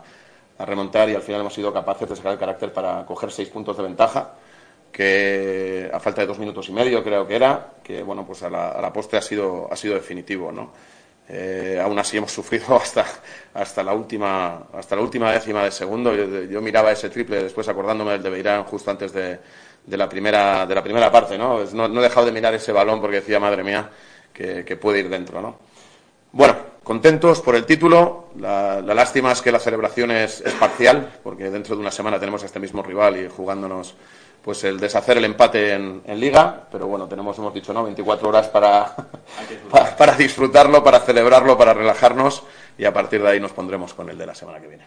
[0.60, 3.78] remontar y al final hemos sido capaces de sacar el carácter para coger seis puntos
[3.78, 4.34] de ventaja
[4.92, 8.50] que a falta de dos minutos y medio creo que era, que bueno, pues a
[8.50, 10.74] la, a postre ha sido, ha sido definitivo, ¿no?
[11.32, 13.06] Eh, aún así hemos sufrido hasta,
[13.54, 16.14] hasta, la última, hasta la última décima de segundo.
[16.16, 19.40] Yo, miraba ese triple después acordándome del de Beirán justo antes de,
[19.88, 21.64] la, primera, de la primera parte, ¿no?
[21.66, 23.90] No he dejado de mirar ese balón porque decía, madre mía,
[24.34, 25.60] que, que puede ir dentro, ¿no?
[26.32, 28.30] Bueno, contentos por el título.
[28.38, 32.46] La, lástima es que la celebración es, parcial, porque dentro de una semana tenemos a
[32.46, 33.96] este mismo rival y jugándonos
[34.44, 36.68] pues el deshacer el empate en, liga.
[36.72, 37.84] Pero bueno, tenemos, hemos dicho, ¿no?
[37.84, 38.96] 24 horas para,
[39.72, 42.44] para, para disfrutarlo, para celebrarlo, para relajarnos
[42.78, 44.86] y a partir de ahí nos pondremos con el de la semana que viene.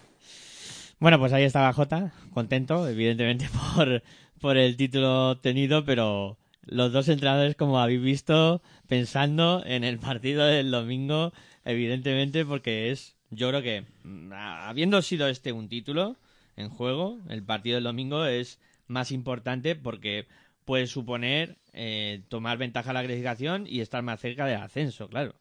[0.98, 4.02] Bueno, pues ahí estaba Jota, contento, evidentemente, por,
[4.40, 10.44] por el título obtenido, pero los dos entrenadores, como habéis visto, pensando en el partido
[10.44, 11.32] del domingo,
[11.64, 16.16] evidentemente, porque es, yo creo que, mm, habiendo sido este un título
[16.56, 20.26] en juego, el partido del domingo es más importante porque
[20.66, 25.36] puede suponer eh, tomar ventaja la clasificación y estar más cerca del ascenso, claro.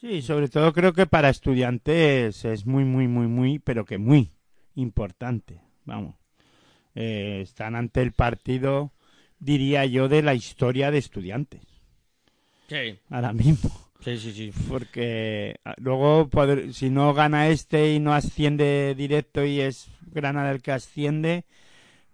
[0.00, 4.30] Sí, sobre todo creo que para estudiantes es muy, muy, muy, muy, pero que muy
[4.74, 5.60] importante.
[5.84, 6.14] Vamos.
[6.94, 8.90] Eh, están ante el partido,
[9.38, 11.73] diría yo, de la historia de estudiantes.
[12.68, 13.70] Sí, Ahora mismo.
[14.00, 14.52] sí, sí, sí.
[14.68, 16.28] Porque ah, luego,
[16.72, 21.44] si no gana este y no asciende directo y es Granada el que asciende,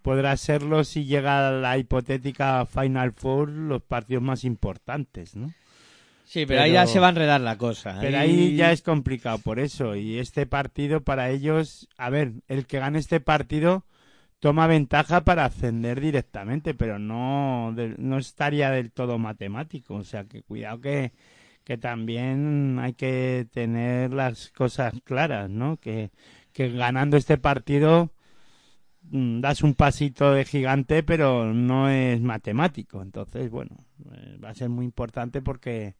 [0.02, 5.52] podrá serlo si llega a la hipotética Final Four los partidos más importantes, ¿no?
[6.24, 7.98] Sí, pero, ahí ya se va a enredar la cosa.
[8.00, 9.96] Pero ahí ya es complicado por eso.
[9.96, 13.84] Y este partido para ellos, a ver, el que gane este partido
[14.40, 19.94] toma ventaja para ascender directamente, pero no, no estaría del todo matemático.
[19.94, 21.12] O sea que cuidado que,
[21.64, 25.76] que también hay que tener las cosas claras, ¿no?
[25.76, 26.10] Que,
[26.52, 28.10] que ganando este partido
[29.10, 33.02] mm, das un pasito de gigante, pero no es matemático.
[33.02, 35.96] Entonces, bueno, eh, va a ser muy importante porque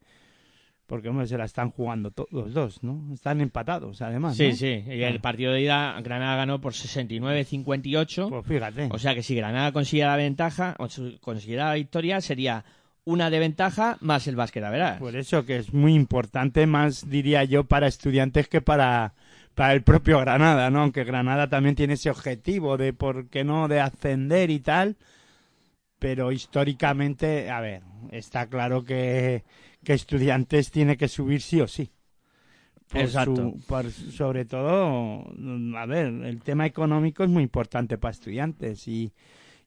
[0.91, 3.13] porque hombre, se la están jugando to- los dos, ¿no?
[3.13, 4.35] Están empatados, además.
[4.35, 4.55] Sí, ¿no?
[4.57, 4.83] sí.
[4.85, 8.27] Y el partido de ida, Granada ganó por 69-58.
[8.29, 8.89] Pues fíjate.
[8.91, 12.65] O sea que si Granada consiguiera la ventaja, o si consiguiera la victoria, sería
[13.05, 14.99] una de ventaja más el básquet, verás.
[14.99, 19.13] Por eso que es muy importante, más diría yo, para estudiantes que para,
[19.55, 20.81] para el propio Granada, ¿no?
[20.81, 24.97] Aunque Granada también tiene ese objetivo de, ¿por qué no?, de ascender y tal.
[25.99, 29.45] Pero históricamente, a ver, está claro que,
[29.83, 31.91] que estudiantes tiene que subir sí o sí.
[32.87, 33.35] Por Exacto.
[33.35, 35.25] su- por- sobre todo,
[35.77, 39.13] a ver, el tema económico es muy importante para estudiantes y,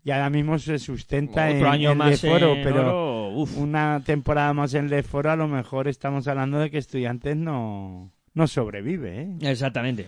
[0.05, 3.29] y ahora mismo se sustenta Otro en, año en más de foro, en pero oro,
[3.38, 3.57] uf.
[3.57, 8.12] una temporada más en el foro a lo mejor estamos hablando de que estudiantes no,
[8.35, 9.29] no sobrevive, ¿eh?
[9.40, 10.07] Exactamente.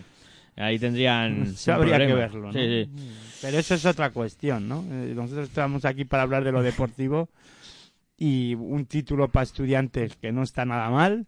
[0.55, 1.41] Ahí tendrían.
[1.67, 2.53] Un habría que verlo, ¿no?
[2.53, 2.91] Sí, sí.
[3.41, 4.83] Pero eso es otra cuestión, ¿no?
[4.91, 7.29] Eh, Nosotros estamos aquí para hablar de lo deportivo
[8.17, 11.27] y un título para estudiantes que no está nada mal,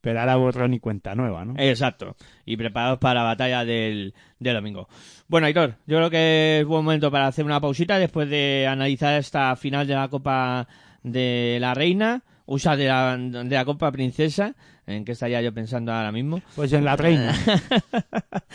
[0.00, 1.54] pero ahora borrón y cuenta nueva, ¿no?
[1.58, 2.16] Exacto.
[2.44, 4.88] Y preparados para la batalla del, del domingo.
[5.26, 9.18] Bueno, Aitor, yo creo que es buen momento para hacer una pausita después de analizar
[9.18, 10.66] esta final de la Copa
[11.02, 14.54] de la Reina, o sea, de la, de la Copa Princesa,
[14.86, 16.40] en que estaría yo pensando ahora mismo.
[16.56, 17.34] Pues en la reina.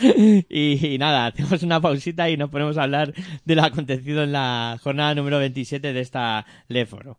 [0.00, 3.14] y, y nada, hacemos una pausita y nos ponemos a hablar
[3.44, 7.18] de lo acontecido en la jornada número 27 de esta Leforo.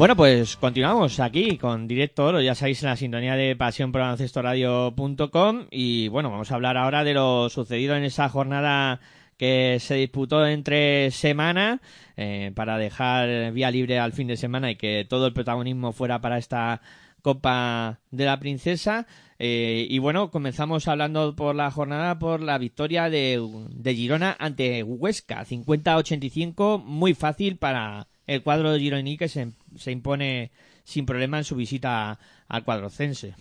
[0.00, 5.66] Bueno, pues continuamos aquí con Directo ya sabéis, en la sintonía de pasión por baloncestoradio.com
[5.70, 9.00] y bueno, vamos a hablar ahora de lo sucedido en esa jornada
[9.36, 11.82] que se disputó entre semana
[12.16, 16.22] eh, para dejar vía libre al fin de semana y que todo el protagonismo fuera
[16.22, 16.80] para esta
[17.20, 19.06] Copa de la Princesa.
[19.38, 24.82] Eh, y bueno, comenzamos hablando por la jornada por la victoria de, de Girona ante
[24.82, 30.50] Huesca, 50-85, muy fácil para el cuadro de Gironí que se, se impone
[30.84, 32.18] sin problema en su visita
[32.48, 33.34] al cuadrocense.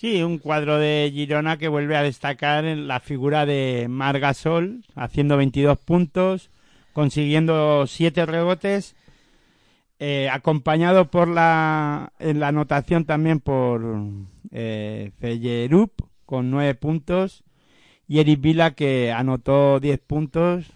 [0.00, 5.36] Sí, un cuadro de Girona que vuelve a destacar en la figura de Margasol, haciendo
[5.36, 6.48] 22 puntos,
[6.94, 8.96] consiguiendo 7 rebotes,
[9.98, 13.82] eh, acompañado por la, en la anotación también por
[14.52, 15.92] eh, Fellerup,
[16.24, 17.44] con 9 puntos,
[18.08, 20.72] y Eric Vila, que anotó 10 puntos,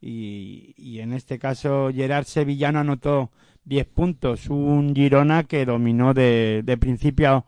[0.00, 3.32] y, y en este caso Gerard Sevillano anotó
[3.70, 7.46] 10 puntos, un Girona que dominó de, de principio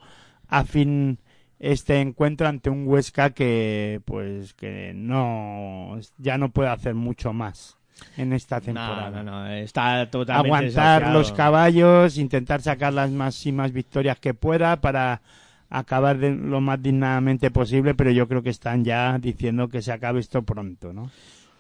[0.49, 1.19] a fin
[1.59, 7.79] este encuentro ante un Huesca que pues que no ya no puede hacer mucho más
[8.17, 9.11] en esta No, temporada.
[9.11, 11.13] no, no, está totalmente Aguantar desafiado.
[11.13, 15.23] los caballos, intentar sacar las máximas victorias que pueda para
[15.71, 19.93] acabar de lo más dignamente posible, pero yo creo que están ya diciendo que se
[19.93, 21.13] acabe esto pronto, ¿no?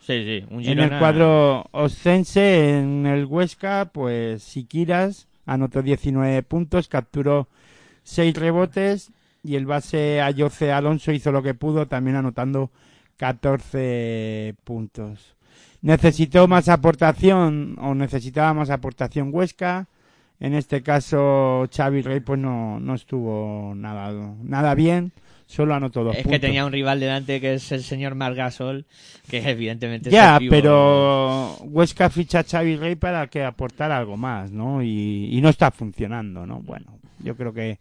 [0.02, 0.44] Sí, sí.
[0.50, 7.48] Un En el cuadro oscense, en el Huesca, pues Siquiras anotó 19 puntos, capturó
[8.02, 9.12] 6 rebotes
[9.44, 12.70] y el base Ayoce Alonso hizo lo que pudo, también anotando
[13.16, 15.36] 14 puntos.
[15.82, 19.86] Necesitó más aportación o necesitaba más aportación Huesca.
[20.40, 25.12] En este caso, Xavi Rey pues no, no estuvo nada, nada bien,
[25.52, 26.40] solo anotó dos Es puntos.
[26.40, 28.86] que tenía un rival delante que es el señor Margasol,
[29.28, 30.50] que evidentemente es Ya, pívot.
[30.50, 34.82] pero Huesca ficha a Xavi Rey para que aportara algo más, ¿no?
[34.82, 36.60] Y, y no está funcionando, ¿no?
[36.60, 37.78] Bueno, yo creo que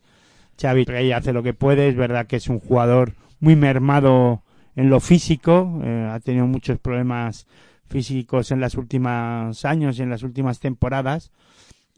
[0.61, 4.41] Xavi Rey hace lo que puede, es verdad que es un jugador muy mermado
[4.76, 7.47] en lo físico, eh, ha tenido muchos problemas
[7.89, 11.32] físicos en los últimos años y en las últimas temporadas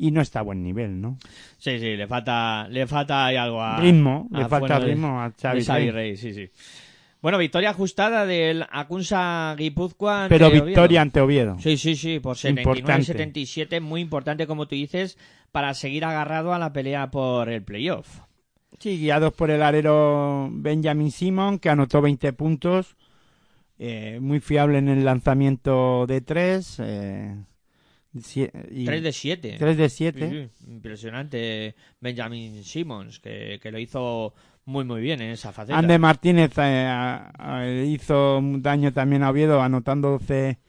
[0.03, 1.17] y no está a buen nivel, ¿no?
[1.57, 3.77] Sí, sí, le falta, le falta ahí algo a...
[3.77, 6.17] ritmo, a le falta bueno ritmo a Xavi, Xavi Rey.
[6.17, 6.49] Sí, sí.
[7.21, 10.25] Bueno, victoria ajustada del Acunsa Guipúzcoa.
[10.27, 10.65] Pero Oviedo.
[10.65, 11.57] victoria ante Oviedo.
[11.59, 13.13] Sí, sí, sí, por Importante.
[13.13, 15.17] 79-77, muy importante, como tú dices,
[15.53, 18.19] para seguir agarrado a la pelea por el playoff.
[18.79, 22.97] Sí, guiados por el alero Benjamin Simon, que anotó 20 puntos.
[23.79, 26.77] eh, muy fiable en el lanzamiento de 3.
[26.83, 27.35] Eh,
[28.13, 29.55] 3 de 7.
[29.57, 30.49] 3 de 7.
[30.67, 34.33] Impresionante Benjamin Simmons, que, que lo hizo
[34.65, 35.77] muy, muy bien en esa faceta.
[35.77, 40.59] Ander Martínez eh, hizo daño también a Oviedo anotando 12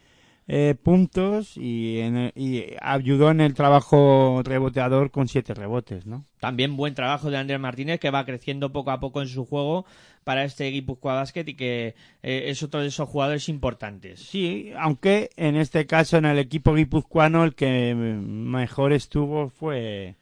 [0.46, 6.26] eh, puntos y, en y ayudó en el trabajo reboteador con 7 rebotes, ¿no?
[6.40, 9.86] También buen trabajo de Andrés Martínez, que va creciendo poco a poco en su juego
[10.24, 14.20] para este Guipúzcoa Basket y que eh, es otro de esos jugadores importantes.
[14.20, 20.16] Sí, aunque en este caso en el equipo guipuzcoano el que mejor estuvo fue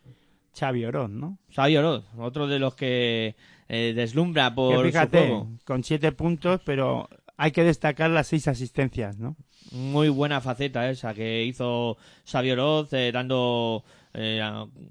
[0.59, 1.39] Xavi Oroz, ¿no?
[1.55, 3.35] Xavi Oroz, otro de los que
[3.69, 5.49] eh, deslumbra Que por su fíjate, juego.
[5.65, 9.37] con siete puntos, pero hay que destacar las seis asistencias, ¿no?
[9.71, 11.97] Muy buena faceta esa que hizo
[12.31, 13.85] Xavi Oroz, eh, dando
[14.15, 14.43] eh,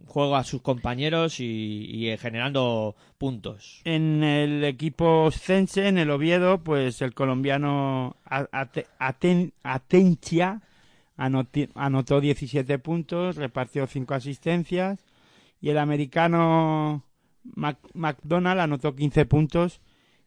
[0.08, 3.82] juego a sus compañeros y, y, eh, generando puntos.
[3.84, 8.86] En el equipo Cense, en el Oviedo, pues el colombiano Aten-
[11.76, 15.00] anotó 17 puntos, repartió 5 asistencias
[15.62, 17.04] y el americano
[17.44, 19.82] Mac- McDonald anotó 15 puntos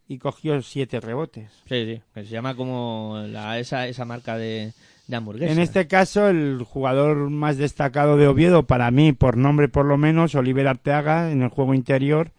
[0.07, 1.51] y cogió 7 rebotes.
[1.69, 4.73] Sí, sí, que se llama como la, esa, esa marca de,
[5.07, 5.53] de hamburguesa.
[5.53, 9.97] En este caso, el jugador más destacado de Oviedo, para mí, por nombre por lo
[9.99, 12.33] menos, Oliver Arteaga, en el juego interior,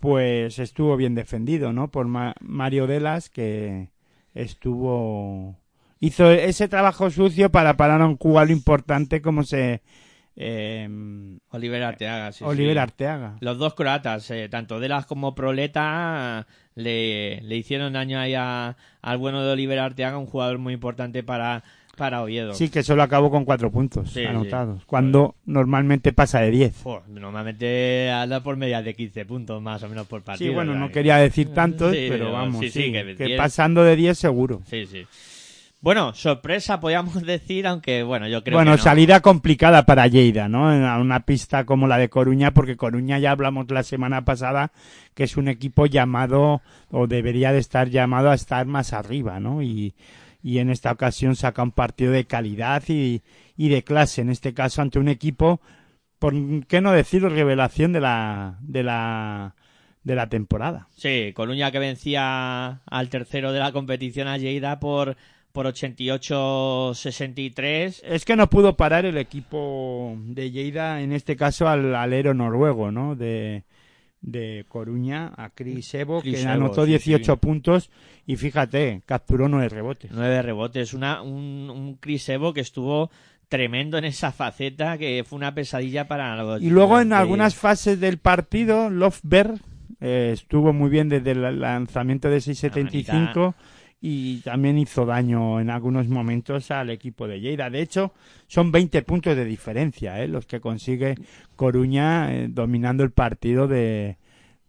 [0.00, 1.88] pues estuvo bien defendido, ¿no?
[1.90, 3.90] Por Ma- Mario Delas, que
[4.34, 5.56] estuvo...
[6.00, 9.82] Hizo ese trabajo sucio para parar a un jugador importante como se...
[10.34, 10.88] eh,
[11.50, 12.78] Oliver Arteaga, sí, Oliver sí.
[12.78, 13.36] Arteaga.
[13.38, 19.18] Los dos croatas, eh, tanto Delas como Proleta, le, le hicieron daño ahí a- al
[19.18, 21.62] bueno de Oliver Arteaga, un jugador muy importante para,
[21.96, 22.54] para Oviedo.
[22.54, 26.80] Sí, que solo acabó con cuatro puntos Sí, anotados, cuando normalmente pasa de 10.
[26.82, 30.50] Jo, normalmente anda por media de 15 puntos más o menos por partido.
[30.50, 33.96] Sí, bueno, no que- quería decir tantos, Sí, pero vamos, que que diez- pasando de
[33.96, 34.62] 10 seguro.
[34.66, 35.06] Sí, sí.
[35.82, 38.82] Bueno, sorpresa podríamos decir, aunque bueno, yo creo bueno, que no.
[38.82, 40.72] salida complicada para Lleida, ¿no?
[40.72, 44.70] En una pista como la de Coruña, porque Coruña ya hablamos la semana pasada
[45.14, 49.60] que es un equipo llamado, o debería de estar llamado a estar más arriba, ¿no?
[49.60, 49.94] Y,
[50.40, 53.22] y en esta ocasión saca un partido de calidad y,
[53.56, 55.60] y de clase, en este caso ante un equipo,
[56.20, 56.32] por
[56.68, 59.56] qué no decir revelación de la, de la,
[60.04, 60.86] de la temporada.
[60.96, 65.16] Sí, Coruña que vencía al tercero de la competición a Lleida por,
[65.52, 68.00] por 88-63.
[68.04, 72.90] Es que no pudo parar el equipo de Lleida, en este caso al alero noruego,
[72.90, 73.14] ¿no?
[73.14, 73.64] De,
[74.20, 77.38] de Coruña, a Chris Evo, Chris que Evo, anotó sí, 18 sí.
[77.38, 77.90] puntos
[78.26, 80.10] y fíjate, capturó nueve rebotes.
[80.12, 80.94] Nueve rebotes.
[80.94, 83.10] Una, un, un Chris Evo que estuvo
[83.48, 86.62] tremendo en esa faceta, que fue una pesadilla para los...
[86.62, 89.60] Y luego en algunas fases del partido, Lofberg
[90.00, 93.54] eh, estuvo muy bien desde el lanzamiento de 6.75
[94.04, 97.70] y también hizo daño en algunos momentos al equipo de Lleida.
[97.70, 98.12] De hecho,
[98.48, 101.14] son 20 puntos de diferencia eh, los que consigue
[101.54, 104.16] Coruña eh, dominando el partido de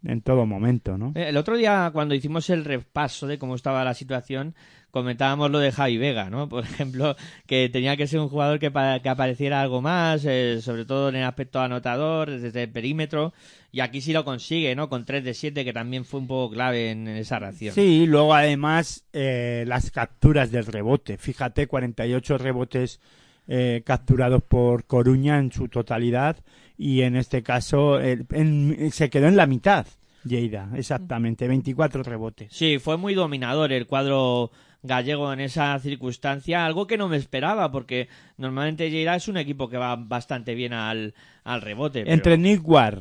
[0.04, 1.14] en todo momento, ¿no?
[1.16, 4.56] Eh, El otro día, cuando hicimos el repaso de cómo estaba la situación,
[4.92, 6.50] comentábamos lo de Javi Vega, ¿no?
[6.50, 7.16] Por ejemplo,
[7.48, 11.16] que tenía que ser un jugador que, que apareciera algo más, eh, sobre todo en
[11.16, 13.34] el aspecto anotador, desde el perímetro,
[13.72, 14.90] y aquí sí lo consigue, ¿no?
[14.90, 17.74] Con 3 de 7, que también fue un poco clave en, en esa reacción.
[17.74, 21.18] Sí, luego además eh, las capturas del rebote.
[21.18, 23.00] Fíjate, 48 rebotes
[23.48, 26.38] eh, capturados por Coruña en su totalidad
[26.84, 29.86] y en este caso el- en- se quedó en la mitad.
[30.26, 32.52] Lleida, exactamente, 24 rebotes.
[32.52, 37.72] Sí, fue muy dominador el cuadro gallego en esa circunstancia, algo que no me esperaba,
[37.72, 38.08] porque
[38.38, 41.14] normalmente Lleida es un equipo que va bastante bien al,
[41.46, 42.02] al rebote.
[42.04, 43.00] pero- Entre Nick Ward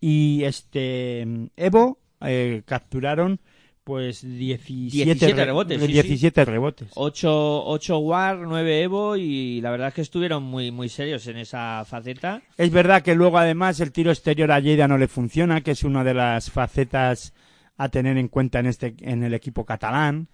[0.00, 1.26] y este
[1.56, 3.40] Evo eh, capturaron
[3.88, 5.92] pues 17, 17 re- rebotes, sí, sí.
[5.94, 6.88] 17 rebotes.
[6.94, 11.38] 8, 8 War, 9 Evo y la verdad es que estuvieron muy, muy serios en
[11.38, 12.42] esa faceta.
[12.58, 15.84] Es verdad que luego además el tiro exterior a Lleida no le funciona, que es
[15.84, 17.32] una de las facetas
[17.78, 20.28] a tener en cuenta en este en el equipo catalán.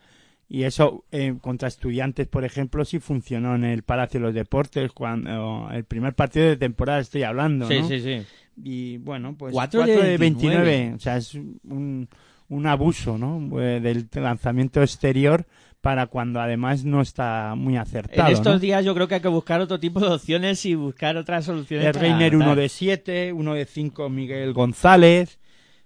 [0.49, 4.91] Y eso eh, contra estudiantes, por ejemplo, sí funcionó en el Palacio de los Deportes,
[4.91, 7.89] cuando el primer partido de temporada estoy hablando, Sí, ¿no?
[7.89, 8.23] sí, sí.
[8.63, 10.65] Y bueno, pues Cuatro 4 de de 29.
[10.65, 10.97] 29.
[10.97, 12.09] o sea, es un,
[12.55, 13.61] un abuso, ¿no?
[13.61, 15.47] Eh, Del lanzamiento exterior
[15.81, 18.29] para cuando además no está muy acertado.
[18.29, 18.59] En estos ¿no?
[18.59, 21.87] días yo creo que hay que buscar otro tipo de opciones y buscar otras soluciones.
[21.89, 22.63] El Reiner 1 anotar.
[22.63, 25.39] de 7, 1 de 5 Miguel González,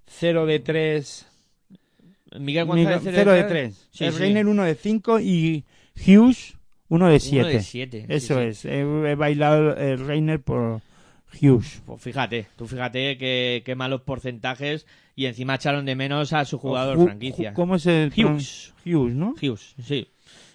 [0.06, 1.26] 0 de 3
[2.38, 3.88] Miguel González 0 de 3.
[3.90, 4.18] Sí, el sí.
[4.18, 5.64] Reiner 1 de 5 y
[5.96, 6.54] Hughes
[6.90, 7.48] 1 de Uno 7.
[7.48, 8.40] de siete, sí, Eso sí.
[8.46, 10.80] es, he, he bailado el Reiner por
[11.40, 11.82] Hughes.
[11.86, 16.58] Pues fíjate, tú fíjate que, qué malos porcentajes y encima echaron de menos a su
[16.58, 17.54] jugador Ju- franquicia.
[17.54, 18.72] ¿Cómo se Hughes.
[18.84, 19.34] Hughes, ¿no?
[19.40, 20.08] Hughes, sí.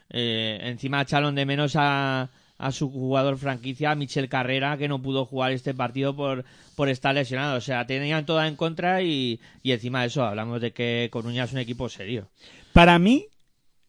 [0.09, 5.01] Eh, encima echaron de menos a, a su jugador franquicia, a Michel Carrera, que no
[5.01, 6.45] pudo jugar este partido por,
[6.75, 7.57] por estar lesionado.
[7.57, 11.43] O sea, tenían toda en contra y, y encima de eso hablamos de que Coruña
[11.45, 12.27] es un equipo serio.
[12.73, 13.25] Para mí,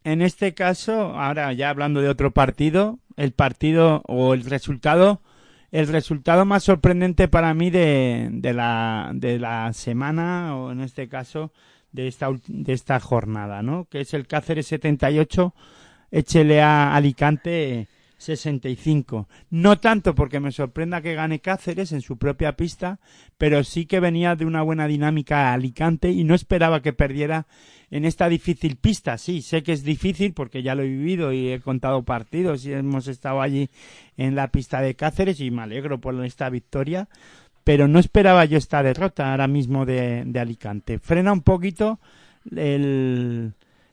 [0.03, 5.21] en este caso, ahora ya hablando de otro partido, el partido o el resultado,
[5.75, 11.09] el resultado más sorprendente para mí de, de, la, de la semana, o en este
[11.09, 11.53] caso,
[11.91, 13.87] de esta, de esta jornada, ¿no?
[13.91, 15.53] Que es el Cáceres 78,
[16.13, 19.29] HLA Alicante 65.
[19.51, 23.01] No tanto porque me sorprenda que gane Cáceres en su propia pista,
[23.37, 27.49] pero sí que venía de una buena dinámica Alicante y no esperaba que perdiera
[27.97, 29.17] en esta difícil pista.
[29.19, 32.73] Sí, sé que es difícil porque ya lo he vivido y he contado partidos y
[32.73, 33.71] hemos estado allí
[34.17, 37.09] en la pista de Cáceres y me alegro por esta victoria,
[37.63, 40.99] pero no esperaba yo esta derrota ahora mismo de, de Alicante.
[40.99, 42.01] Frena un poquito
[42.51, 43.53] el,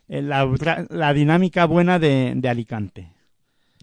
[0.09, 0.47] el- la,
[0.89, 3.11] la dinámica buena de, de Alicante.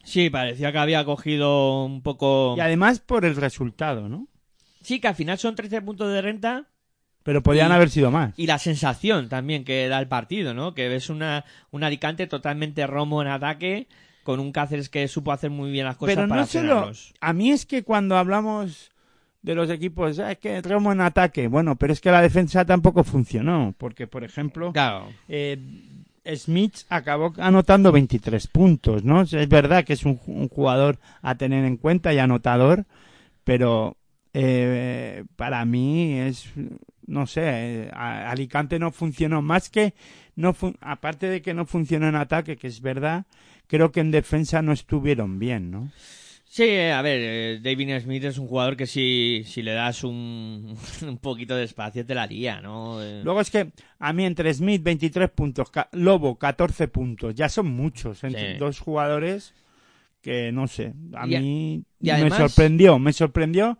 [0.04, 2.54] Sí, parecía que había cogido un poco...
[2.56, 4.26] Y además por el resultado, ¿no?
[4.80, 6.66] Sí, que al final son 13 puntos de renta
[7.28, 8.32] Pero podían Y- haber sido más.
[8.38, 10.72] y la sensación también que da el partido, ¿no?
[10.72, 13.86] Que ves una, un Alicante totalmente romo en ataque,
[14.22, 16.62] con un Cáceres que supo hacer muy bien las cosas Pero para no solo.
[16.68, 17.12] frenarlos.
[17.20, 18.90] A mí es que cuando hablamos
[19.42, 21.48] de los equipos, "Ah, es que Romo en ataque.
[21.48, 23.74] Bueno, pero es que la defensa tampoco funcionó.
[23.76, 25.08] Porque, por ejemplo, Claro.
[25.28, 25.58] eh,
[26.34, 29.20] Smith acabó anotando 23 puntos, ¿no?
[29.20, 32.86] Es verdad que es un, un jugador a tener en cuenta y anotador,
[33.44, 33.98] pero
[34.34, 36.46] eh, para mí es,
[37.08, 39.94] no sé, eh, a- Alicante no funcionó más que,
[40.36, 43.26] no fun- aparte de que no funcionó en ataque, que es verdad,
[43.66, 45.90] creo que en defensa no estuvieron bien, ¿no?
[46.50, 50.02] Sí, eh, a ver, eh, David Smith es un jugador que si, si le das
[50.04, 52.98] un, un poquito de espacio te la lía, ¿no?
[53.22, 58.24] Luego es que a mí entre Smith 23 puntos, Lobo 14 puntos, ya son muchos
[58.24, 58.58] entre Sí.
[58.58, 59.52] dos jugadores
[60.22, 63.78] que no sé, a Y a- mí y además- me sorprendió, me sorprendió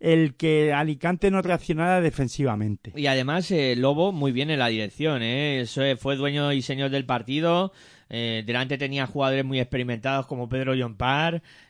[0.00, 2.92] el que Alicante no reaccionara defensivamente.
[2.96, 5.60] Y además, eh, Lobo muy bien en la dirección, ¿eh?
[5.60, 7.72] Eso, eh, fue dueño y señor del partido.
[8.12, 10.74] Eh, delante tenía jugadores muy experimentados como Pedro.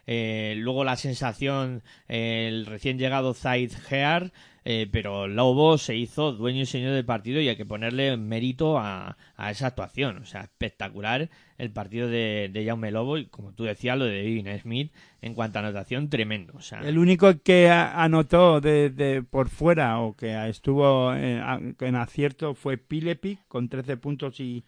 [0.06, 4.32] Eh, luego la sensación, el recién llegado Zaid Gear.
[4.64, 8.78] Eh, pero Lobo se hizo dueño y señor del partido y hay que ponerle mérito
[8.78, 10.18] a, a esa actuación.
[10.18, 14.18] O sea, espectacular el partido de, de Jaume Lobo y como tú decías, lo de
[14.18, 14.92] David Smith
[15.22, 16.52] en cuanto a anotación, tremendo.
[16.56, 21.96] O sea, El único que anotó de, por fuera o que estuvo en, a- en
[21.96, 24.64] acierto fue Pilepic con 13 puntos y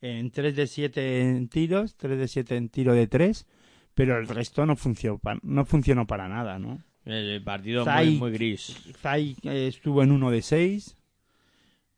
[0.00, 3.46] en 3 de 7 en tiros, 3 de 7 en tiro de 3,
[3.94, 6.82] pero el resto no funcionó, no funcionó para nada, ¿no?
[7.06, 8.76] El partido Zay- muy, muy gris.
[9.00, 10.96] Zay estuvo en 1 de 6,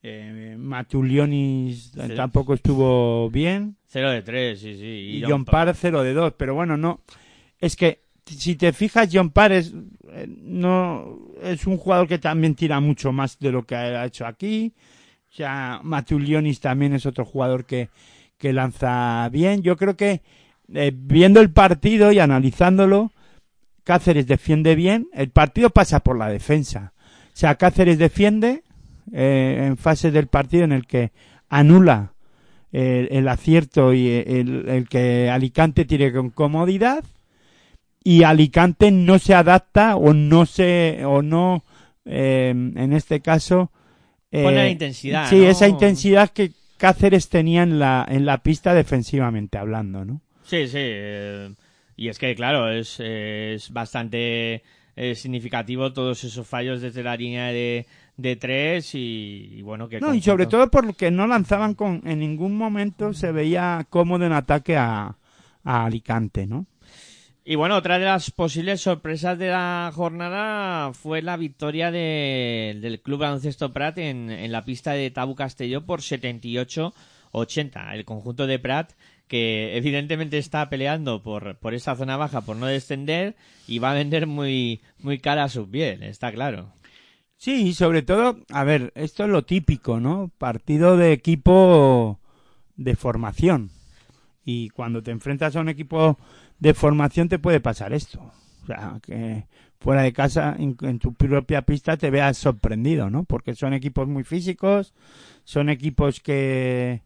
[0.03, 4.85] eh, Matulionis tampoco estuvo bien, 0 de 3, sí, sí.
[4.85, 7.01] y John John Parr 0 de 2, pero bueno, no.
[7.61, 9.73] Es que si te fijas, John Parr es,
[10.13, 14.27] eh, no, es un jugador que también tira mucho más de lo que ha hecho
[14.27, 14.73] aquí.
[15.31, 17.89] O sea, Matulionis también es otro jugador que,
[18.39, 19.63] que lanza bien.
[19.63, 20.23] Yo creo que
[20.73, 23.13] eh, viendo el partido y analizándolo,
[23.87, 25.07] Cáceres defiende bien.
[25.15, 26.93] El partido pasa por la defensa.
[27.29, 28.65] O sea, Cáceres defiende
[29.13, 31.13] eh, en fases del partido en el que
[31.49, 32.13] anula
[32.73, 37.05] el, el acierto y el, el que Alicante tire con comodidad
[38.03, 41.65] y Alicante no se adapta o no se o no
[42.05, 43.71] eh, en este caso
[44.33, 45.49] Pone la intensidad, Sí, ¿no?
[45.49, 50.21] esa intensidad que Cáceres tenía en la, en la pista defensivamente hablando, ¿no?
[50.43, 50.79] Sí, sí.
[51.97, 54.63] Y es que, claro, es, es bastante
[54.97, 57.87] eh, significativo todos esos fallos desde la línea de,
[58.17, 60.01] de tres y, y bueno, que...
[60.01, 64.33] No, y sobre todo porque no lanzaban con, en ningún momento se veía cómodo en
[64.33, 65.17] ataque a,
[65.65, 66.67] a Alicante, ¿no?
[67.49, 73.01] Y bueno, otra de las posibles sorpresas de la jornada fue la victoria de- del
[73.01, 76.93] Club Baloncesto Prat en, en la pista de Tabu Castelló por 78-80.
[77.95, 78.93] El conjunto de Prat
[79.29, 83.95] que evidentemente está peleando por, por esa zona baja, por no descender, y va a
[83.95, 86.73] vender muy, muy cara su piel, está claro.
[87.37, 90.31] Sí, y sobre todo, a ver, esto es lo típico, ¿no?
[90.39, 92.19] Partido de equipo
[92.77, 93.71] de formación.
[94.45, 96.19] Y cuando te enfrentas a un equipo
[96.59, 98.33] de formación te puede pasar esto.
[98.63, 99.45] O sea, que
[99.79, 103.25] fuera de casa, en tu propia pista, te veas sorprendido, ¿no?
[103.25, 104.95] Porque son equipos muy físicos,
[105.45, 107.03] son equipos que,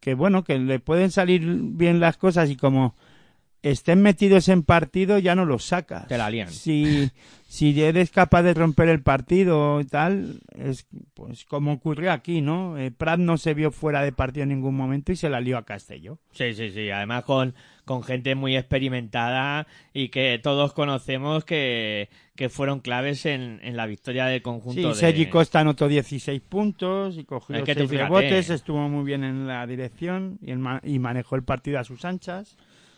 [0.00, 2.94] que bueno, que le pueden salir bien las cosas y como
[3.62, 6.06] estén metidos en partido ya no los sacas.
[6.06, 6.50] Te la lían.
[6.50, 7.10] Si,
[7.48, 12.78] si eres capaz de romper el partido y tal, es pues como ocurrió aquí, ¿no?
[12.78, 15.58] Eh, Prat no se vio fuera de partido en ningún momento y se la lió
[15.58, 16.18] a Castelló.
[16.32, 16.90] Sí, sí, sí.
[16.90, 17.54] Además con,
[17.88, 23.86] con gente muy experimentada y que todos conocemos que, que fueron claves en, en la
[23.86, 24.94] victoria del Sí, conjunto de...
[24.94, 28.04] Sergi Costa anotó 16 puntos y cogió Es que tú 6 fíjate.
[28.08, 32.04] rebotes, estuvo muy bien en la dirección y, el y manejó el partido a sus
[32.04, 32.56] anchas,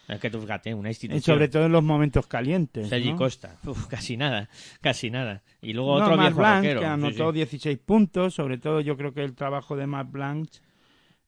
[0.08, 1.22] Es que tú fíjate, una y institución.
[1.36, 2.88] sobre todo en los momentos calientes.
[2.88, 3.16] Sergi ¿no?
[3.18, 3.56] Costa.
[3.64, 4.48] Uf, casi nada,
[4.80, 5.42] casi nada.
[5.62, 6.80] Y luego No, otro Matt viejo Blanc, rockero.
[6.80, 7.34] que Sí, anotó sí.
[7.36, 10.48] 16 puntos, sobre todo yo creo que el trabajo de Matt Blanc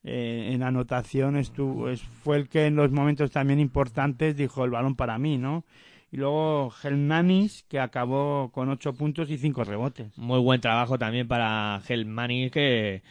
[0.04, 4.70] eh, en anotación estuvo, es- fue el que en los momentos también importantes dijo el
[4.70, 5.64] balón para mí, ¿no?
[6.10, 10.08] Y luego Helnanis, que acabó con 8 puntos y 5 rebotes.
[10.18, 13.02] Muy buen trabajo también para Helmani que...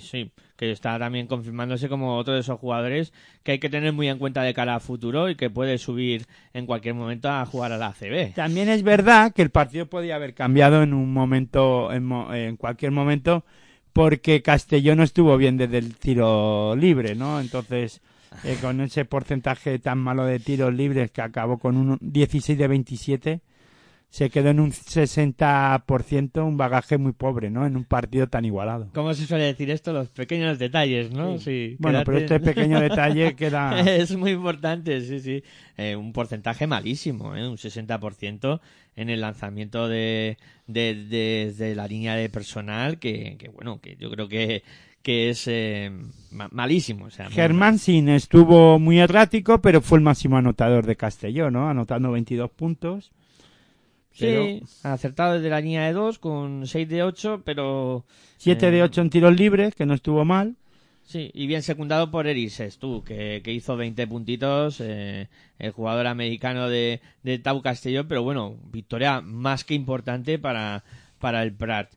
[0.00, 0.32] Sí.
[0.56, 3.12] Que está también confirmándose como otro de esos jugadores
[3.44, 6.26] que hay que tener muy en cuenta de cara a futuro y que puede subir
[6.54, 8.34] en cualquier momento a jugar a la ACB.
[8.34, 12.90] También es verdad que el partido podía haber cambiado en un momento, en, en cualquier
[12.90, 13.44] momento,
[13.92, 17.40] porque Castellón no estuvo bien desde el tiro libre, ¿no?
[17.40, 18.00] Entonces,
[18.44, 22.68] eh, con ese porcentaje tan malo de tiros libres que acabó con un 16 de
[22.68, 23.40] 27,
[24.12, 27.66] se quedó en un 60%, un bagaje muy pobre, ¿no?
[27.66, 28.90] En un partido tan igualado.
[28.94, 29.94] ¿Cómo se suele decir esto?
[29.94, 31.38] Los pequeños detalles, ¿no?
[31.38, 31.76] Sí.
[31.78, 33.80] Bueno, pero este pequeño detalle queda...
[33.96, 35.42] es muy importante, sí, sí.
[35.78, 37.48] Eh, un porcentaje malísimo, ¿eh?
[37.48, 38.60] un 60%
[38.96, 40.36] en el lanzamiento de,
[40.66, 44.62] de, de- de la línea de personal, que, que bueno, que yo creo que,
[45.02, 45.90] que es eh,
[46.30, 47.06] ma- malísimo.
[47.06, 51.70] O sea, Germán Sin estuvo muy errático, pero fue el máximo anotador de Castellón, ¿no?
[51.70, 53.10] Anotando 22 puntos.
[54.18, 58.04] Pero Sí, acertado desde la línea de 2 con 6 de 8, pero
[58.36, 60.56] 7 Eh, de 8 en tiros libres, que no estuvo mal.
[61.02, 66.06] sí, y bien secundado por Erises, tú, que, que hizo 20 puntitos, eh, el jugador
[66.06, 70.84] americano de, de Tau Castellón, pero bueno, victoria más que importante para,
[71.18, 71.92] para el Prat.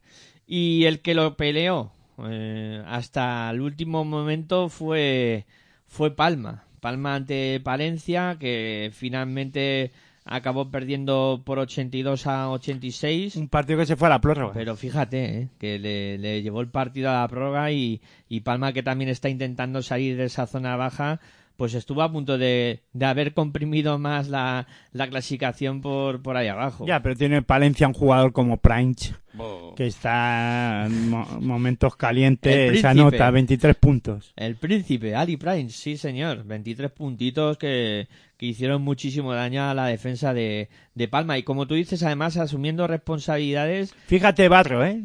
[0.47, 1.91] Y el que lo peleó
[2.27, 5.45] eh, hasta el último momento fue,
[5.87, 6.63] fue Palma.
[6.81, 9.91] Palma ante Palencia, que finalmente
[10.25, 13.35] acabó perdiendo por 82 a 86.
[13.35, 14.53] Un partido que se fue a la prórroga.
[14.53, 15.49] Pero fíjate, ¿eh?
[15.59, 19.29] que le, le llevó el partido a la prórroga y, y Palma, que también está
[19.29, 21.19] intentando salir de esa zona baja,
[21.57, 26.47] pues estuvo a punto de, de haber comprimido más la, la clasificación por, por ahí
[26.47, 26.85] abajo.
[26.85, 31.95] Ya, pero tiene en Palencia un jugador como Pranch, Bo- que está en mo- momentos
[31.95, 34.33] calientes, se anota 23 puntos.
[34.35, 38.07] El príncipe, Ali Prince, sí señor, 23 puntitos que,
[38.37, 41.37] que hicieron muchísimo daño a la defensa de, de Palma.
[41.37, 45.03] Y como tú dices, además asumiendo responsabilidades Fíjate, Barro, ¿eh?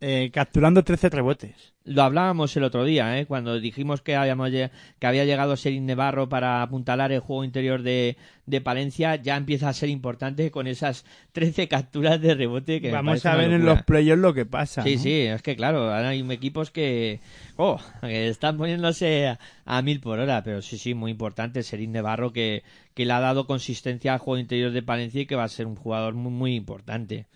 [0.00, 1.72] Eh, capturando 13 rebotes.
[1.84, 3.26] Lo hablábamos el otro día, ¿eh?
[3.26, 8.16] cuando dijimos que, habíamos, que había llegado Serín Nevarro para apuntalar el juego interior de,
[8.46, 13.24] de Palencia, ya empieza a ser importante con esas 13 capturas de rebote que Vamos
[13.24, 14.82] a ver en los playoffs lo que pasa.
[14.82, 15.02] Sí, ¿no?
[15.02, 17.20] sí, es que claro, ahora hay equipos que,
[17.56, 21.92] oh, que están poniéndose a, a mil por hora, pero sí, sí, muy importante Serín
[21.92, 22.62] Nevarro que,
[22.94, 25.66] que le ha dado consistencia al juego interior de Palencia y que va a ser
[25.66, 27.26] un jugador muy, muy importante.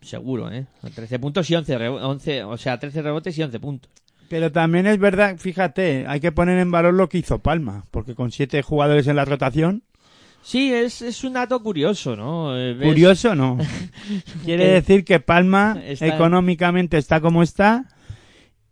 [0.00, 0.66] Seguro, ¿eh?
[0.94, 3.90] 13 puntos y 11, rebo- 11 o sea, 13 rebotes y 11 puntos.
[4.28, 8.14] Pero también es verdad, fíjate, hay que poner en valor lo que hizo Palma, porque
[8.14, 9.82] con siete jugadores en la rotación,
[10.44, 12.56] Sí, es, es un dato curioso, ¿no?
[12.56, 13.58] Eh, ves- curioso no.
[14.44, 17.86] Quiere decir que Palma Está- económicamente está como está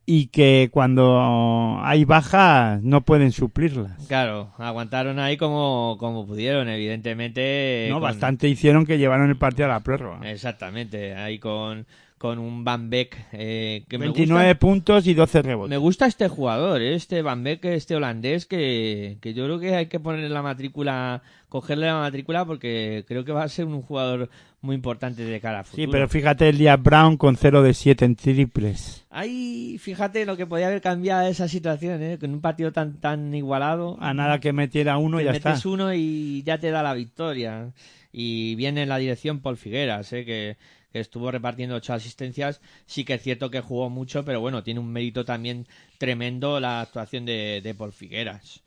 [0.04, 3.92] y que cuando hay bajas no pueden suplirlas.
[4.08, 7.86] Claro, aguantaron ahí como, como pudieron, evidentemente.
[7.88, 10.30] no, con- bastante hicieron que llevaron el partido a la prórroga.
[10.30, 11.86] Exactamente, ahí con,
[12.22, 14.58] con un Van Beek eh, que me 29 gusta.
[14.60, 15.70] puntos y 12 rebotes.
[15.70, 19.74] Me gusta este jugador, eh, este Van Beek, este holandés, que, que yo creo que
[19.74, 23.82] hay que ponerle la matrícula, cogerle la matrícula porque creo que va a ser un
[23.82, 25.84] jugador muy importante de cara a futuro.
[25.84, 29.04] Sí, pero fíjate el día Brown con 0 de 7 en triples.
[29.10, 32.18] Ahí, fíjate lo que podía haber cambiado esa situación, ¿eh?
[32.20, 33.96] Con un partido tan, tan igualado.
[34.00, 35.68] A nada que metiera uno te ya metes está.
[35.68, 37.72] uno y ya te da la victoria.
[38.12, 40.24] Y viene en la dirección Paul Figueras, ¿eh?
[40.24, 40.56] que
[41.00, 42.60] estuvo repartiendo ocho asistencias.
[42.86, 45.66] Sí que es cierto que jugó mucho, pero bueno, tiene un mérito también
[45.98, 48.62] tremendo la actuación de, de Paul Figueras.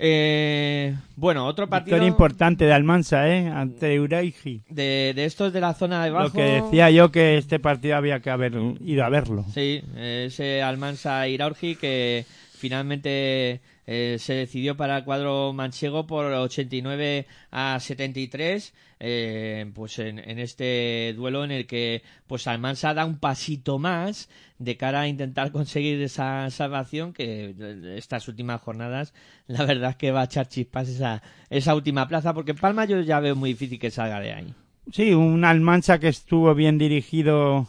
[0.00, 3.48] Eh, bueno, otro partido Victoria importante de Almansa, ¿eh?
[3.48, 4.62] Ante Uraiji.
[4.68, 6.28] de, de estos de la zona de abajo.
[6.28, 9.44] Lo que decía yo que este partido había que haber ido a verlo.
[9.52, 12.26] Sí, ese Almansa Iraurgi que
[12.58, 20.18] finalmente eh, se decidió para el cuadro manchego por 89 a 73 eh, pues en,
[20.18, 24.28] en este duelo en el que pues Almansa da un pasito más
[24.58, 29.14] de cara a intentar conseguir esa salvación que eh, estas últimas jornadas
[29.46, 33.00] la verdad es que va a echar chispas esa, esa última plaza porque Palma yo
[33.00, 34.54] ya veo muy difícil que salga de ahí.
[34.92, 37.68] Sí, un Almansa que estuvo bien dirigido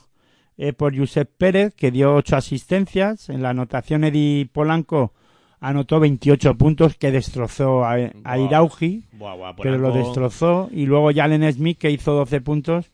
[0.60, 3.30] eh, por Josep Pérez, que dio ocho asistencias.
[3.30, 5.14] En la anotación Edi Polanco
[5.62, 8.38] anotó 28 puntos que destrozó a, a Buah.
[8.38, 10.70] Irauji, Buah, buah, pero lo destrozó.
[10.72, 12.92] Y luego Jalen Smith que hizo 12 puntos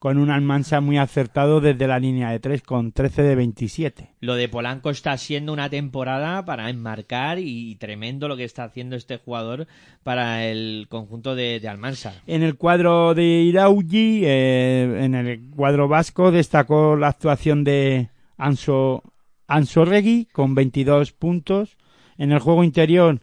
[0.00, 4.10] con un Almansa muy acertado desde la línea de 3 con 13 de 27.
[4.20, 8.96] Lo de Polanco está siendo una temporada para enmarcar y, tremendo lo que está haciendo
[8.96, 9.66] este jugador
[10.02, 12.14] para el conjunto de, de Almansa.
[12.26, 19.02] En el cuadro de Irauji, eh, en el cuadro vasco, destacó la actuación de Anso,
[19.48, 21.76] Anso Regui con 22 puntos.
[22.16, 23.20] En el juego interior,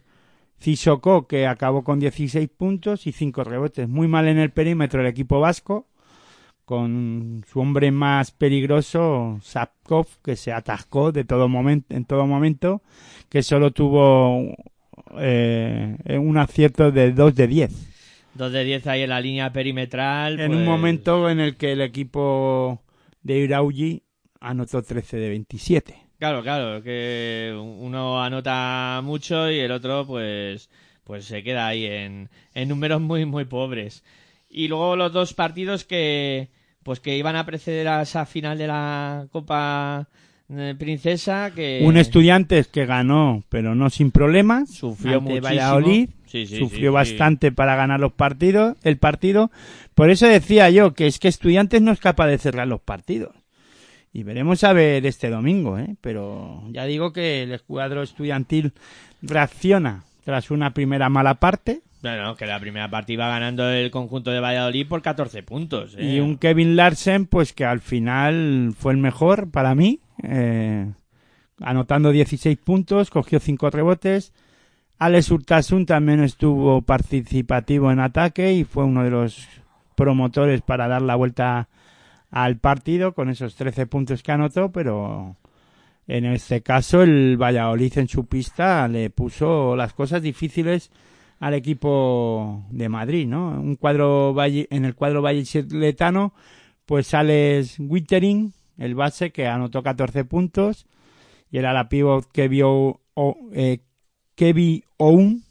[0.60, 3.88] Cisocó, que acabó con 16 puntos y 5 rebotes.
[3.88, 5.88] Muy mal en el perímetro el equipo vasco,
[6.68, 12.82] con su hombre más peligroso, Sapkov, que se atascó de todo momento, en todo momento,
[13.30, 14.54] que solo tuvo
[15.18, 17.72] eh, un acierto de 2 de 10
[18.34, 20.38] 2 de 10 ahí en la línea perimetral.
[20.38, 22.82] en pues, un momento en el que el equipo
[23.22, 24.02] de Irauji
[24.38, 25.94] anotó 13 de 27.
[26.18, 30.68] Claro, claro, que uno anota mucho y el otro pues,
[31.02, 34.04] pues se queda ahí en, en números muy, muy pobres.
[34.50, 36.50] Y luego los dos partidos que,
[36.88, 40.08] pues que iban a preceder a esa final de la Copa
[40.48, 41.82] eh, Princesa que...
[41.84, 45.48] Un estudiante que ganó, pero no sin problemas, Sufrió muchísimo.
[45.48, 49.50] Valladolid, Sí, sí, sufrió sí, bastante para ganar los partidos, el partido.
[49.94, 53.36] Por eso decía yo que es que estudiantes no es capaz de cerrar los partidos.
[54.14, 55.94] Y veremos a ver este domingo, ¿eh?
[56.00, 58.72] Pero ya digo que el cuadro estudiantil
[59.20, 64.30] reacciona tras una primera mala parte Bueno, que la primera parte iba ganando el conjunto
[64.30, 65.96] de Valladolid por 14 puntos.
[65.96, 66.04] ¿eh?
[66.04, 70.92] Y un Kevin Larsen, pues que al final fue el mejor para mí, eh,
[71.60, 74.32] anotando 16 puntos, cogió 5 rebotes.
[74.98, 79.46] Alex Urtasun también estuvo participativo en ataque y fue uno de los
[79.96, 81.68] promotores para dar la vuelta
[82.30, 85.36] al partido con esos 13 puntos que anotó, pero
[86.06, 90.90] en este caso el Valladolid en su pista le puso las cosas difíciles
[91.40, 93.50] al equipo de Madrid, ¿no?
[93.60, 96.32] Un cuadro valle, en el cuadro vallisoletano,
[96.86, 100.86] pues Alex Wittering, el base que anotó 14 puntos,
[101.50, 103.00] y era la pivot que vio
[103.52, 103.80] eh,
[104.34, 105.42] Kevin Oun,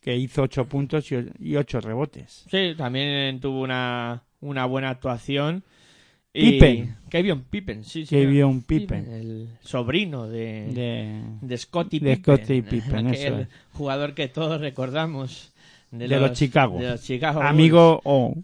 [0.00, 2.46] que hizo 8 puntos y 8 rebotes.
[2.50, 5.62] Sí, también tuvo una, una buena actuación.
[6.32, 6.96] Pippen.
[7.08, 8.14] Kevin Pippen, sí, sí.
[8.14, 9.12] Kevin Pippen.
[9.12, 12.36] El sobrino de, De, de Scottie de Pippen.
[12.36, 13.48] Scottie Pippen, aquel eso es.
[13.72, 15.52] jugador que todos recordamos.
[15.90, 16.78] De, De los Chicago.
[16.78, 17.50] de los Chicago Bulls.
[17.50, 18.36] amigo o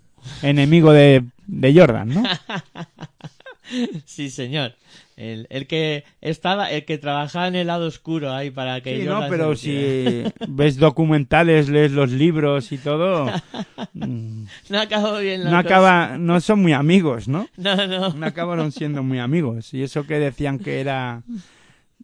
[0.43, 2.23] enemigo de, de Jordan, ¿no?
[4.05, 4.75] Sí, señor.
[5.17, 9.07] El, el que estaba, el que trabajaba en el lado oscuro ahí para que Sí,
[9.07, 13.27] Jordan no, pero si ves documentales, lees los libros y todo,
[13.95, 15.69] No acabó bien la no cosa.
[15.69, 17.49] acaba, no son muy amigos, ¿no?
[17.57, 18.11] No, no.
[18.13, 19.73] No acabaron siendo muy amigos.
[19.73, 21.23] Y eso que decían que era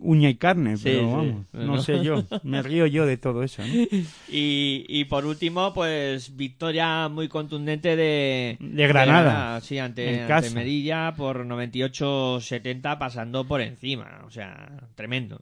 [0.03, 1.83] uña y carne, Sí, pero vamos, no no.
[1.83, 3.73] sé yo, me río yo de todo eso, ¿no?
[4.31, 10.55] Y, y por último, pues victoria muy contundente de, De Granada, sí, ante, ante casa.
[10.55, 14.23] Melilla por 98-70 pasando por encima.
[14.27, 15.41] O sea, tremendo.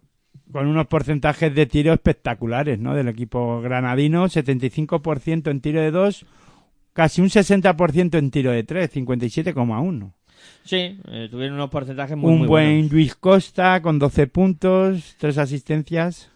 [0.53, 2.95] Con unos porcentajes de tiro espectaculares, ¿no?
[2.95, 6.27] Del equipo granadino, 75% en tiro de dos,
[6.93, 10.13] casi un 60% en tiro de tres, 57,1.
[10.65, 12.93] Sí, eh, tuvieron unos porcentajes muy, un muy buen buenos.
[12.93, 16.31] Luis Costa con 12 puntos, 3 asistencias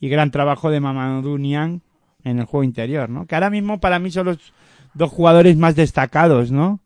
[0.00, 1.80] y gran trabajo de Mamadou Niang
[2.24, 3.26] en el juego interior, ¿no?
[3.26, 4.38] Que ahora mismo para mí son los
[4.94, 6.80] dos jugadores más destacados, ¿no?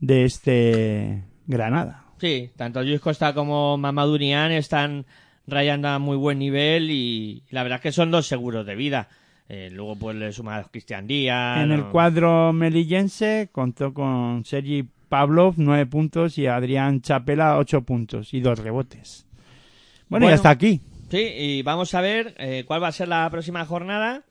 [0.00, 2.04] De este Granada.
[2.18, 5.06] Sí, tanto Luis Costa como Mamadou están
[5.46, 9.08] rayando a muy buen nivel y la verdad es que son dos seguros de vida.
[9.48, 11.64] Eh, luego pues le suma a Cristian Díaz.
[11.64, 18.34] En el cuadro melillense contó con Sergi Pavlov, nueve puntos, y Adrián Chapela, ocho puntos
[18.34, 19.26] y dos rebotes.
[20.08, 20.30] Bueno, Bueno.
[20.30, 20.80] y hasta aquí.
[21.10, 24.24] Sí, y vamos a ver eh, cuál va a ser la próxima jornada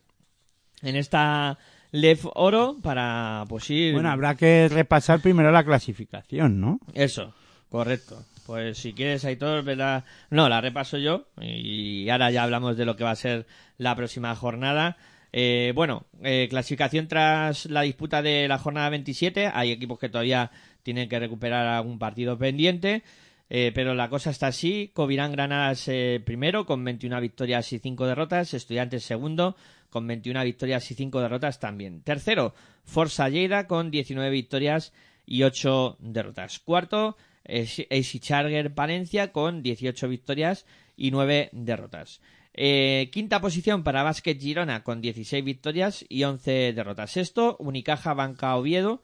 [0.84, 1.58] en esta
[1.92, 3.94] Lef Oro para pues ir...
[3.94, 6.80] Bueno, habrá que repasar primero la clasificación, ¿no?
[6.94, 7.34] Eso,
[7.70, 8.24] correcto.
[8.46, 10.06] Pues si quieres, Aitor, ¿verdad?
[10.30, 13.46] No, la repaso yo y ahora ya hablamos de lo que va a ser
[13.78, 14.98] la próxima jornada.
[15.40, 19.52] Eh, bueno, eh, clasificación tras la disputa de la jornada 27.
[19.54, 20.50] Hay equipos que todavía
[20.82, 23.04] tienen que recuperar algún partido pendiente.
[23.50, 24.90] eh, pero la cosa está así.
[24.96, 28.56] Covirán Granadas eh, primero con 21 victorias y 5 derrotas.
[28.56, 29.56] Estudiantes segundo
[29.92, 32.02] con 21 victorias y 5 derrotas también.
[32.02, 34.92] Tercero, Forza Lleida con 19 victorias
[35.28, 36.58] y 8 derrotas.
[36.58, 37.16] Cuarto,
[37.46, 40.66] AC Charger Palencia con 18 victorias
[40.96, 42.22] y 9 derrotas.
[42.60, 47.12] Eh, quinta posición para Basket Girona con 16 victorias y 11 derrotas.
[47.12, 49.04] Sexto, Unicaja Banca Oviedo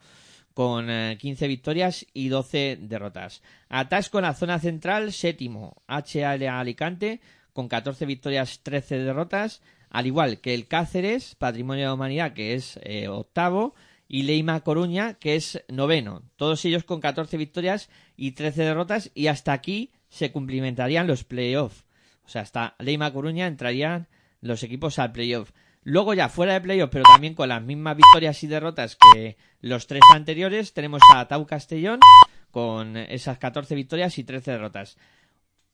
[0.56, 3.44] con eh, 15 victorias y 12 derrotas.
[3.70, 7.22] Atasco en la zona central, séptimo, HL Alicante
[7.54, 12.56] con 14 victorias, 13 derrotas, al igual que el Cáceres, Patrimonio de la Humanidad, que
[12.56, 13.76] es eh, octavo,
[14.08, 16.24] y Leima Coruña, que es noveno.
[16.36, 21.86] Todos ellos con 14 victorias y 13 derrotas, y hasta aquí se cumplimentarían los playoffs.
[22.26, 24.08] O sea, hasta Leima Coruña entrarían
[24.42, 25.52] los equipos al playoff.
[25.84, 29.88] Luego ya fuera de playoff, pero también con las mismas victorias y derrotas que los
[29.88, 32.00] tres anteriores, tenemos a Tau Castellón
[32.52, 34.98] con esas 14 victorias y 13 derrotas.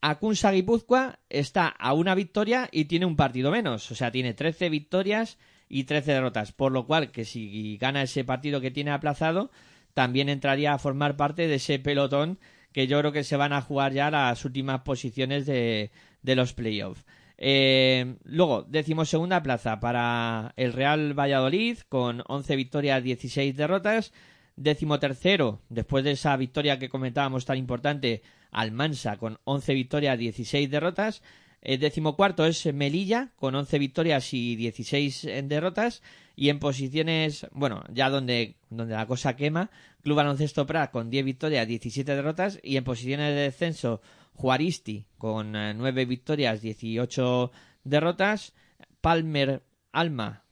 [0.01, 4.69] Acunsa Guipúzcoa está a una victoria y tiene un partido menos, o sea, tiene 13
[4.69, 5.37] victorias
[5.67, 9.51] y 13 derrotas, por lo cual que si gana ese partido que tiene aplazado,
[9.93, 12.39] también entraría a formar parte de ese pelotón
[12.71, 15.91] que yo creo que se van a jugar ya las últimas posiciones de,
[16.21, 17.05] de los playoffs.
[17.37, 24.11] Eh, luego, decimosegunda plaza para el Real Valladolid con 11 victorias, 16 derrotas.
[24.57, 30.69] Décimo tercero, después de esa victoria que comentábamos tan importante, Almansa con 11 victorias, 16
[30.69, 31.21] derrotas.
[31.61, 36.01] El décimo cuarto es Melilla con 11 victorias y 16 en derrotas.
[36.35, 39.71] Y en posiciones, bueno, ya donde, donde la cosa quema,
[40.03, 42.59] Club Baloncesto Prat con 10 victorias, 17 derrotas.
[42.63, 44.01] Y en posiciones de descenso,
[44.39, 47.51] Juaristi con eh, 9 victorias, 18
[47.83, 48.53] derrotas.
[49.01, 50.43] Palmer Alma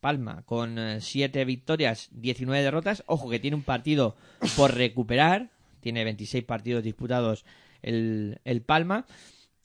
[0.00, 3.02] Palma con 7 victorias, 19 derrotas.
[3.06, 4.16] Ojo que tiene un partido
[4.56, 5.50] por recuperar.
[5.80, 7.44] Tiene 26 partidos disputados
[7.82, 9.06] el, el Palma.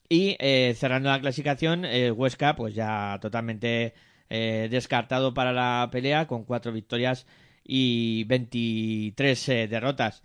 [0.08, 1.84] Y eh, cerrando la clasificación,
[2.16, 3.94] Huesca, pues ya totalmente
[4.32, 7.26] eh, descartado para la pelea con 4 victorias
[7.64, 10.22] y 23 eh, derrotas.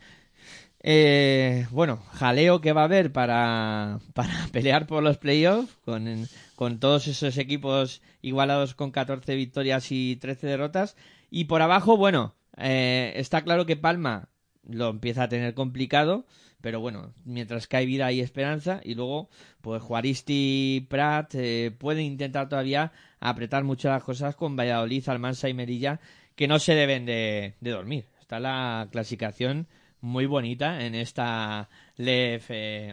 [0.88, 6.80] Eh, bueno, jaleo que va a haber para, para pelear por los playoffs con, con
[6.80, 10.96] todos esos equipos igualados con 14 victorias y 13 derrotas.
[11.32, 14.30] Y por abajo, bueno, eh, está claro que Palma
[14.62, 16.28] lo empieza a tener complicado,
[16.62, 18.80] pero bueno, mientras que hay vida hay esperanza.
[18.84, 19.30] Y luego,
[19.62, 25.56] pues Juaristi Prat eh, pueden intentar todavía apretar mucho las cosas con Valladolid, Almansa y
[25.56, 26.00] Merilla,
[26.36, 28.06] que no se deben de, de dormir.
[28.22, 29.68] Está la clasificación
[30.06, 32.50] muy bonita en esta LEF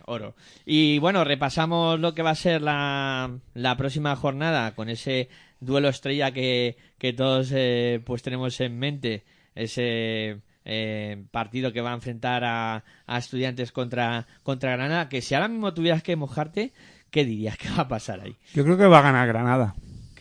[0.06, 0.34] Oro.
[0.64, 5.28] Y bueno, repasamos lo que va a ser la, la próxima jornada con ese
[5.60, 11.90] duelo estrella que, que todos eh, pues tenemos en mente, ese eh, partido que va
[11.90, 16.72] a enfrentar a, a estudiantes contra, contra Granada, que si ahora mismo tuvieras que mojarte,
[17.10, 18.36] ¿qué dirías que va a pasar ahí?
[18.54, 19.74] Yo creo que va a ganar Granada.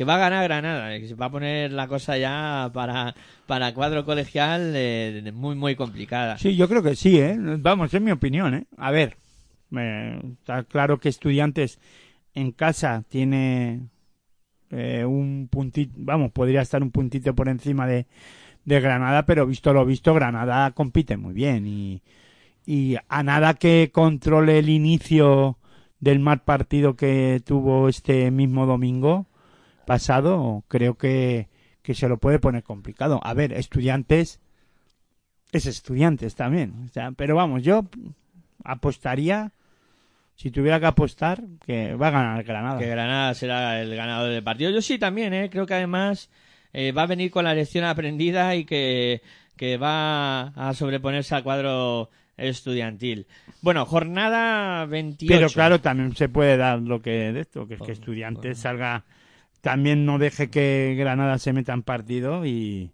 [0.03, 4.05] Va a ganar Granada, que se va a poner la cosa ya para, para cuadro
[4.05, 6.37] colegial eh, muy, muy complicada.
[6.37, 7.37] Sí, yo creo que sí, ¿eh?
[7.39, 8.65] Vamos, es mi opinión, ¿eh?
[8.77, 9.17] A ver,
[9.75, 11.79] eh, está claro que Estudiantes
[12.33, 13.87] en casa tiene
[14.69, 18.05] eh, un puntito, vamos, podría estar un puntito por encima de,
[18.63, 24.69] Granada, pero visto lo visto, Granada compite muy bien y a nada que controle el
[24.69, 25.57] inicio
[26.01, 29.27] del mal partido que tuvo este mismo domingo
[29.85, 31.49] pasado, creo que,
[31.81, 33.19] que se lo puede poner complicado.
[33.23, 34.39] A ver, estudiantes
[35.51, 36.73] es estudiantes también.
[36.85, 37.85] O sea, pero vamos, yo
[38.63, 39.51] apostaría,
[40.35, 42.79] si tuviera que apostar, que va a ganar Granada.
[42.79, 44.71] que Granada será el ganador del partido.
[44.71, 45.49] Yo sí también, ¿eh?
[45.49, 46.29] creo que además
[46.73, 49.21] eh, va a venir con la lección aprendida y que,
[49.57, 53.27] que va a sobreponerse al cuadro estudiantil.
[53.61, 55.33] Bueno, jornada 28.
[55.33, 59.03] Pero claro, también se puede dar lo que de esto, que es que estudiantes salga,
[59.61, 62.91] también no deje que Granada se meta en partido y...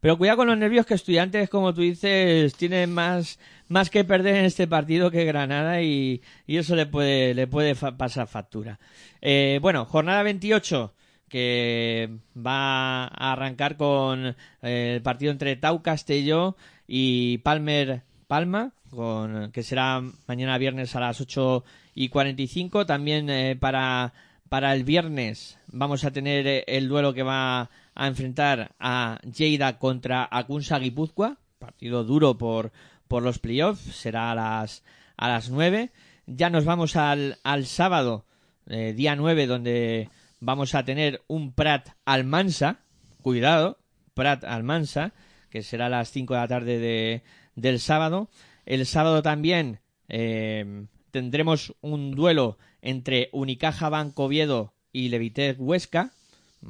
[0.00, 4.36] Pero cuidado con los nervios que estudiantes, como tú dices, tienen más, más que perder
[4.36, 8.78] en este partido que Granada y, y eso le puede, le puede pasar factura.
[9.20, 10.94] Eh, bueno, jornada 28
[11.28, 19.50] que va a arrancar con eh, el partido entre Tau Castelló y Palmer Palma, con,
[19.50, 22.86] que será mañana viernes a las 8 y 45.
[22.86, 24.12] También eh, para,
[24.48, 29.78] para el viernes vamos a tener eh, el duelo que va a enfrentar a Lleida
[29.78, 32.72] contra Acunsa Guipúzcoa, partido duro por,
[33.08, 34.84] por los playoffs, será a las,
[35.16, 35.90] a las 9.
[36.26, 38.26] Ya nos vamos al, al sábado,
[38.68, 42.80] eh, día 9, donde vamos a tener un Prat Almansa,
[43.22, 43.78] cuidado,
[44.14, 45.12] Prat Almansa,
[45.50, 47.22] que será a las 5 de la tarde de,
[47.54, 48.28] del sábado.
[48.66, 56.12] El sábado también eh, tendremos un duelo entre Unicaja Banco Oviedo y Levitec Huesca,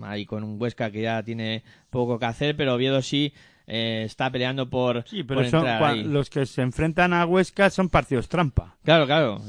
[0.03, 3.33] ahí con un Huesca que ya tiene poco que hacer, pero Oviedo sí
[3.67, 6.03] eh, está peleando por, Sí, pero por son, ahí.
[6.05, 8.77] los que se enfrentan a Huesca son partidos trampa.
[8.85, 9.41] Claro, claro,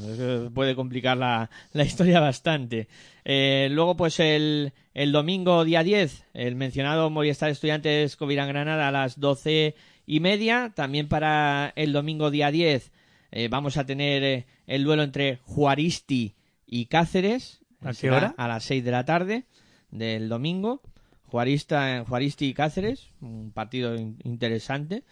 [0.54, 2.88] puede complicar la, la historia bastante.
[3.24, 8.92] Eh, luego, pues el, el domingo día 10, el mencionado Movistar Estudiantes Covirán Granada a
[8.92, 9.74] las doce
[10.06, 10.72] y media.
[10.74, 12.90] También para el domingo día 10
[13.30, 16.34] eh, vamos a tener el duelo entre Juaristi
[16.68, 17.60] y Cáceres.
[17.82, 18.34] ¿A qué Será hora?
[18.36, 19.46] A las 6 de la tarde
[19.90, 20.82] del domingo.
[21.24, 25.04] Juarista, Juaristi y Cáceres, un partido in- interesante.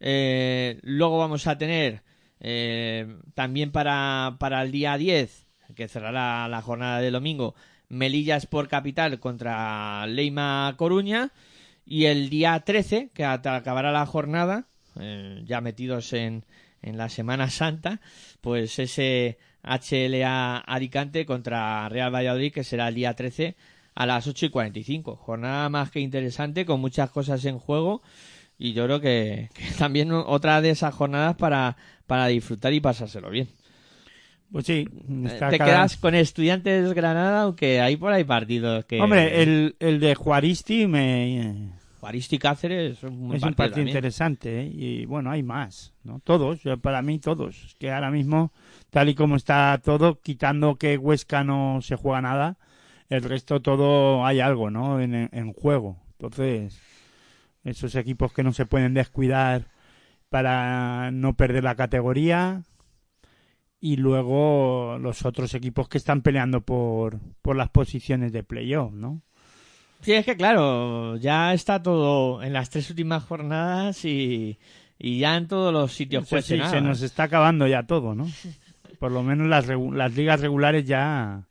[0.00, 2.02] Eh, luego vamos a tener
[2.40, 7.54] eh, también para, para el día 10, que cerrará la jornada del domingo,
[7.88, 11.32] Melillas por Capital contra Leima Coruña.
[11.86, 16.44] Y el día 13, que acabará la jornada, eh, ya metidos en,
[16.82, 18.00] en la Semana Santa,
[18.40, 23.56] pues ese HLA Alicante contra Real Valladolid, que será el día 13
[23.94, 25.16] a las 8 y 45.
[25.16, 28.02] Jornada más que interesante, con muchas cosas en juego.
[28.58, 33.30] Y yo creo que, que también otra de esas jornadas para, para disfrutar y pasárselo
[33.30, 33.48] bien.
[34.52, 34.86] Pues sí,
[35.24, 39.00] está Eh, Te cada- quedas con Estudiantes Granada, aunque hay por ahí partidos que...
[39.00, 41.70] Hombre, el, el de Juaristi me,
[42.04, 43.88] Juaristi Cáceres es un es partido un partido también.
[43.88, 44.70] interesante ¿eh?
[44.70, 46.20] y bueno, hay más, ¿no?
[46.20, 47.64] Todos, para mí todos.
[47.64, 48.52] Es que ahora mismo,
[48.90, 52.58] tal y como está todo, quitando que Huesca no se juega nada,
[53.08, 55.00] el resto todo hay algo, ¿no?
[55.00, 55.96] En, en juego.
[56.18, 56.78] Entonces,
[57.64, 59.68] esos equipos que no se pueden descuidar
[60.28, 62.64] para no perder la categoría
[63.80, 69.22] y luego los otros equipos que están peleando por, por las posiciones de playoff, ¿no?
[70.04, 74.58] Sí, es que claro, ya está todo en las tres últimas jornadas y,
[74.98, 78.28] y ya en todos los sitios Sí, sí, se nos está acabando ya todo, ¿no?
[78.98, 81.44] Por lo menos las, las ligas regulares ya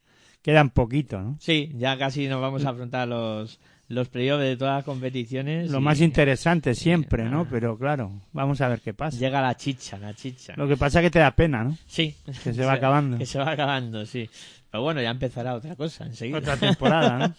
[0.43, 1.37] quedan poquito, ¿no?
[1.39, 5.71] Sí, ya casi nos vamos a afrontar los, los playoffs de todas las competiciones.
[5.71, 7.29] Lo y más interesante siempre, ah.
[7.29, 7.47] ¿no?
[7.49, 9.17] Pero claro, vamos a ver qué pasa.
[9.17, 10.53] Llega la chicha, la chicha.
[10.57, 11.77] Lo que pasa es que te da pena, ¿no?
[11.87, 12.15] Sí.
[12.43, 13.17] Que se va acabando.
[13.17, 14.29] Que se va acabando, sí.
[14.73, 16.39] Pero bueno, ya empezará otra cosa enseguida.
[16.39, 17.35] Otra temporada,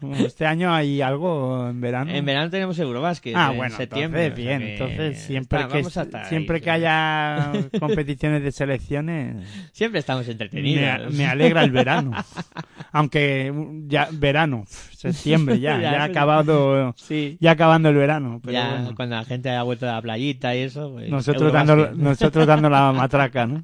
[0.00, 0.14] ¿no?
[0.24, 2.10] Este año hay algo en verano.
[2.10, 3.34] En verano tenemos Eurobasket.
[3.36, 4.24] Ah, en bueno, septiembre.
[4.28, 4.58] entonces bien.
[4.60, 10.24] que Entonces siempre está- que estar ahí, siempre que haya competiciones de selecciones Siempre estamos
[10.24, 11.12] me, entretenidos.
[11.12, 12.12] me alegra el verano.
[12.92, 13.52] Aunque
[13.86, 17.36] ya verano, septiembre ya, Ya, ya ha acabado Sí.
[17.38, 18.94] ya acabando el verano, pero ya bueno.
[18.96, 22.70] cuando la gente haya vuelto a la playita y eso, pues, nosotros dando nosotros dando
[22.70, 23.62] la matraca, ¿no?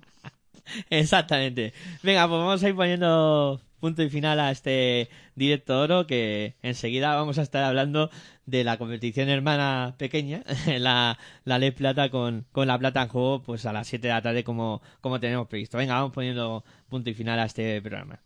[0.91, 1.73] Exactamente.
[2.03, 7.15] Venga, pues vamos a ir poniendo punto y final a este directo oro que enseguida
[7.15, 8.11] vamos a estar hablando
[8.47, 10.43] de la competición hermana pequeña,
[10.79, 14.15] la, la Ley Plata con, con la Plata en juego pues a las 7 de
[14.15, 15.79] la tarde como, como tenemos previsto.
[15.79, 18.21] Venga, vamos poniendo punto y final a este programa.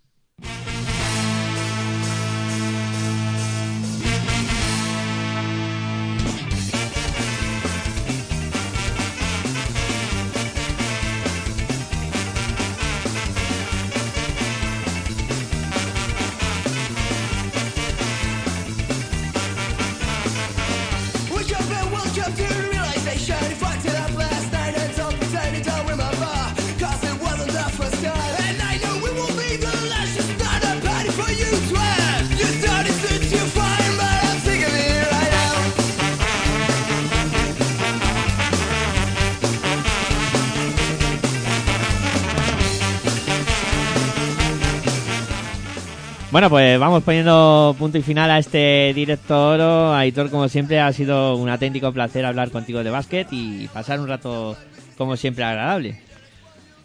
[46.39, 49.93] Bueno, pues vamos poniendo punto y final a este directo oro.
[49.93, 54.07] Aitor, como siempre, ha sido un auténtico placer hablar contigo de básquet y pasar un
[54.07, 54.57] rato,
[54.97, 56.01] como siempre, agradable.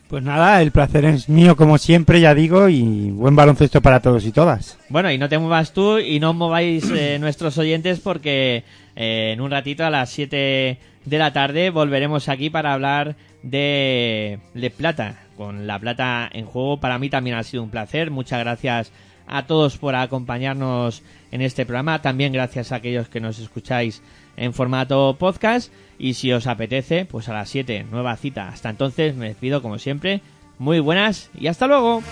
[0.07, 4.25] Pues nada, el placer es mío como siempre, ya digo, y buen baloncesto para todos
[4.25, 4.79] y todas.
[4.89, 8.63] Bueno, y no te muevas tú y no mováis eh, nuestros oyentes porque
[8.95, 14.39] eh, en un ratito a las 7 de la tarde volveremos aquí para hablar de,
[14.55, 15.19] de plata.
[15.37, 18.09] Con la plata en juego, para mí también ha sido un placer.
[18.09, 18.91] Muchas gracias
[19.33, 22.03] a todos por acompañarnos en este programa.
[22.03, 24.03] También gracias a aquellos que nos escucháis
[24.37, 25.73] en formato podcast.
[25.97, 28.47] Y si os apetece, pues a las 7, nueva cita.
[28.49, 30.21] Hasta entonces me despido como siempre.
[30.59, 32.03] Muy buenas y hasta luego.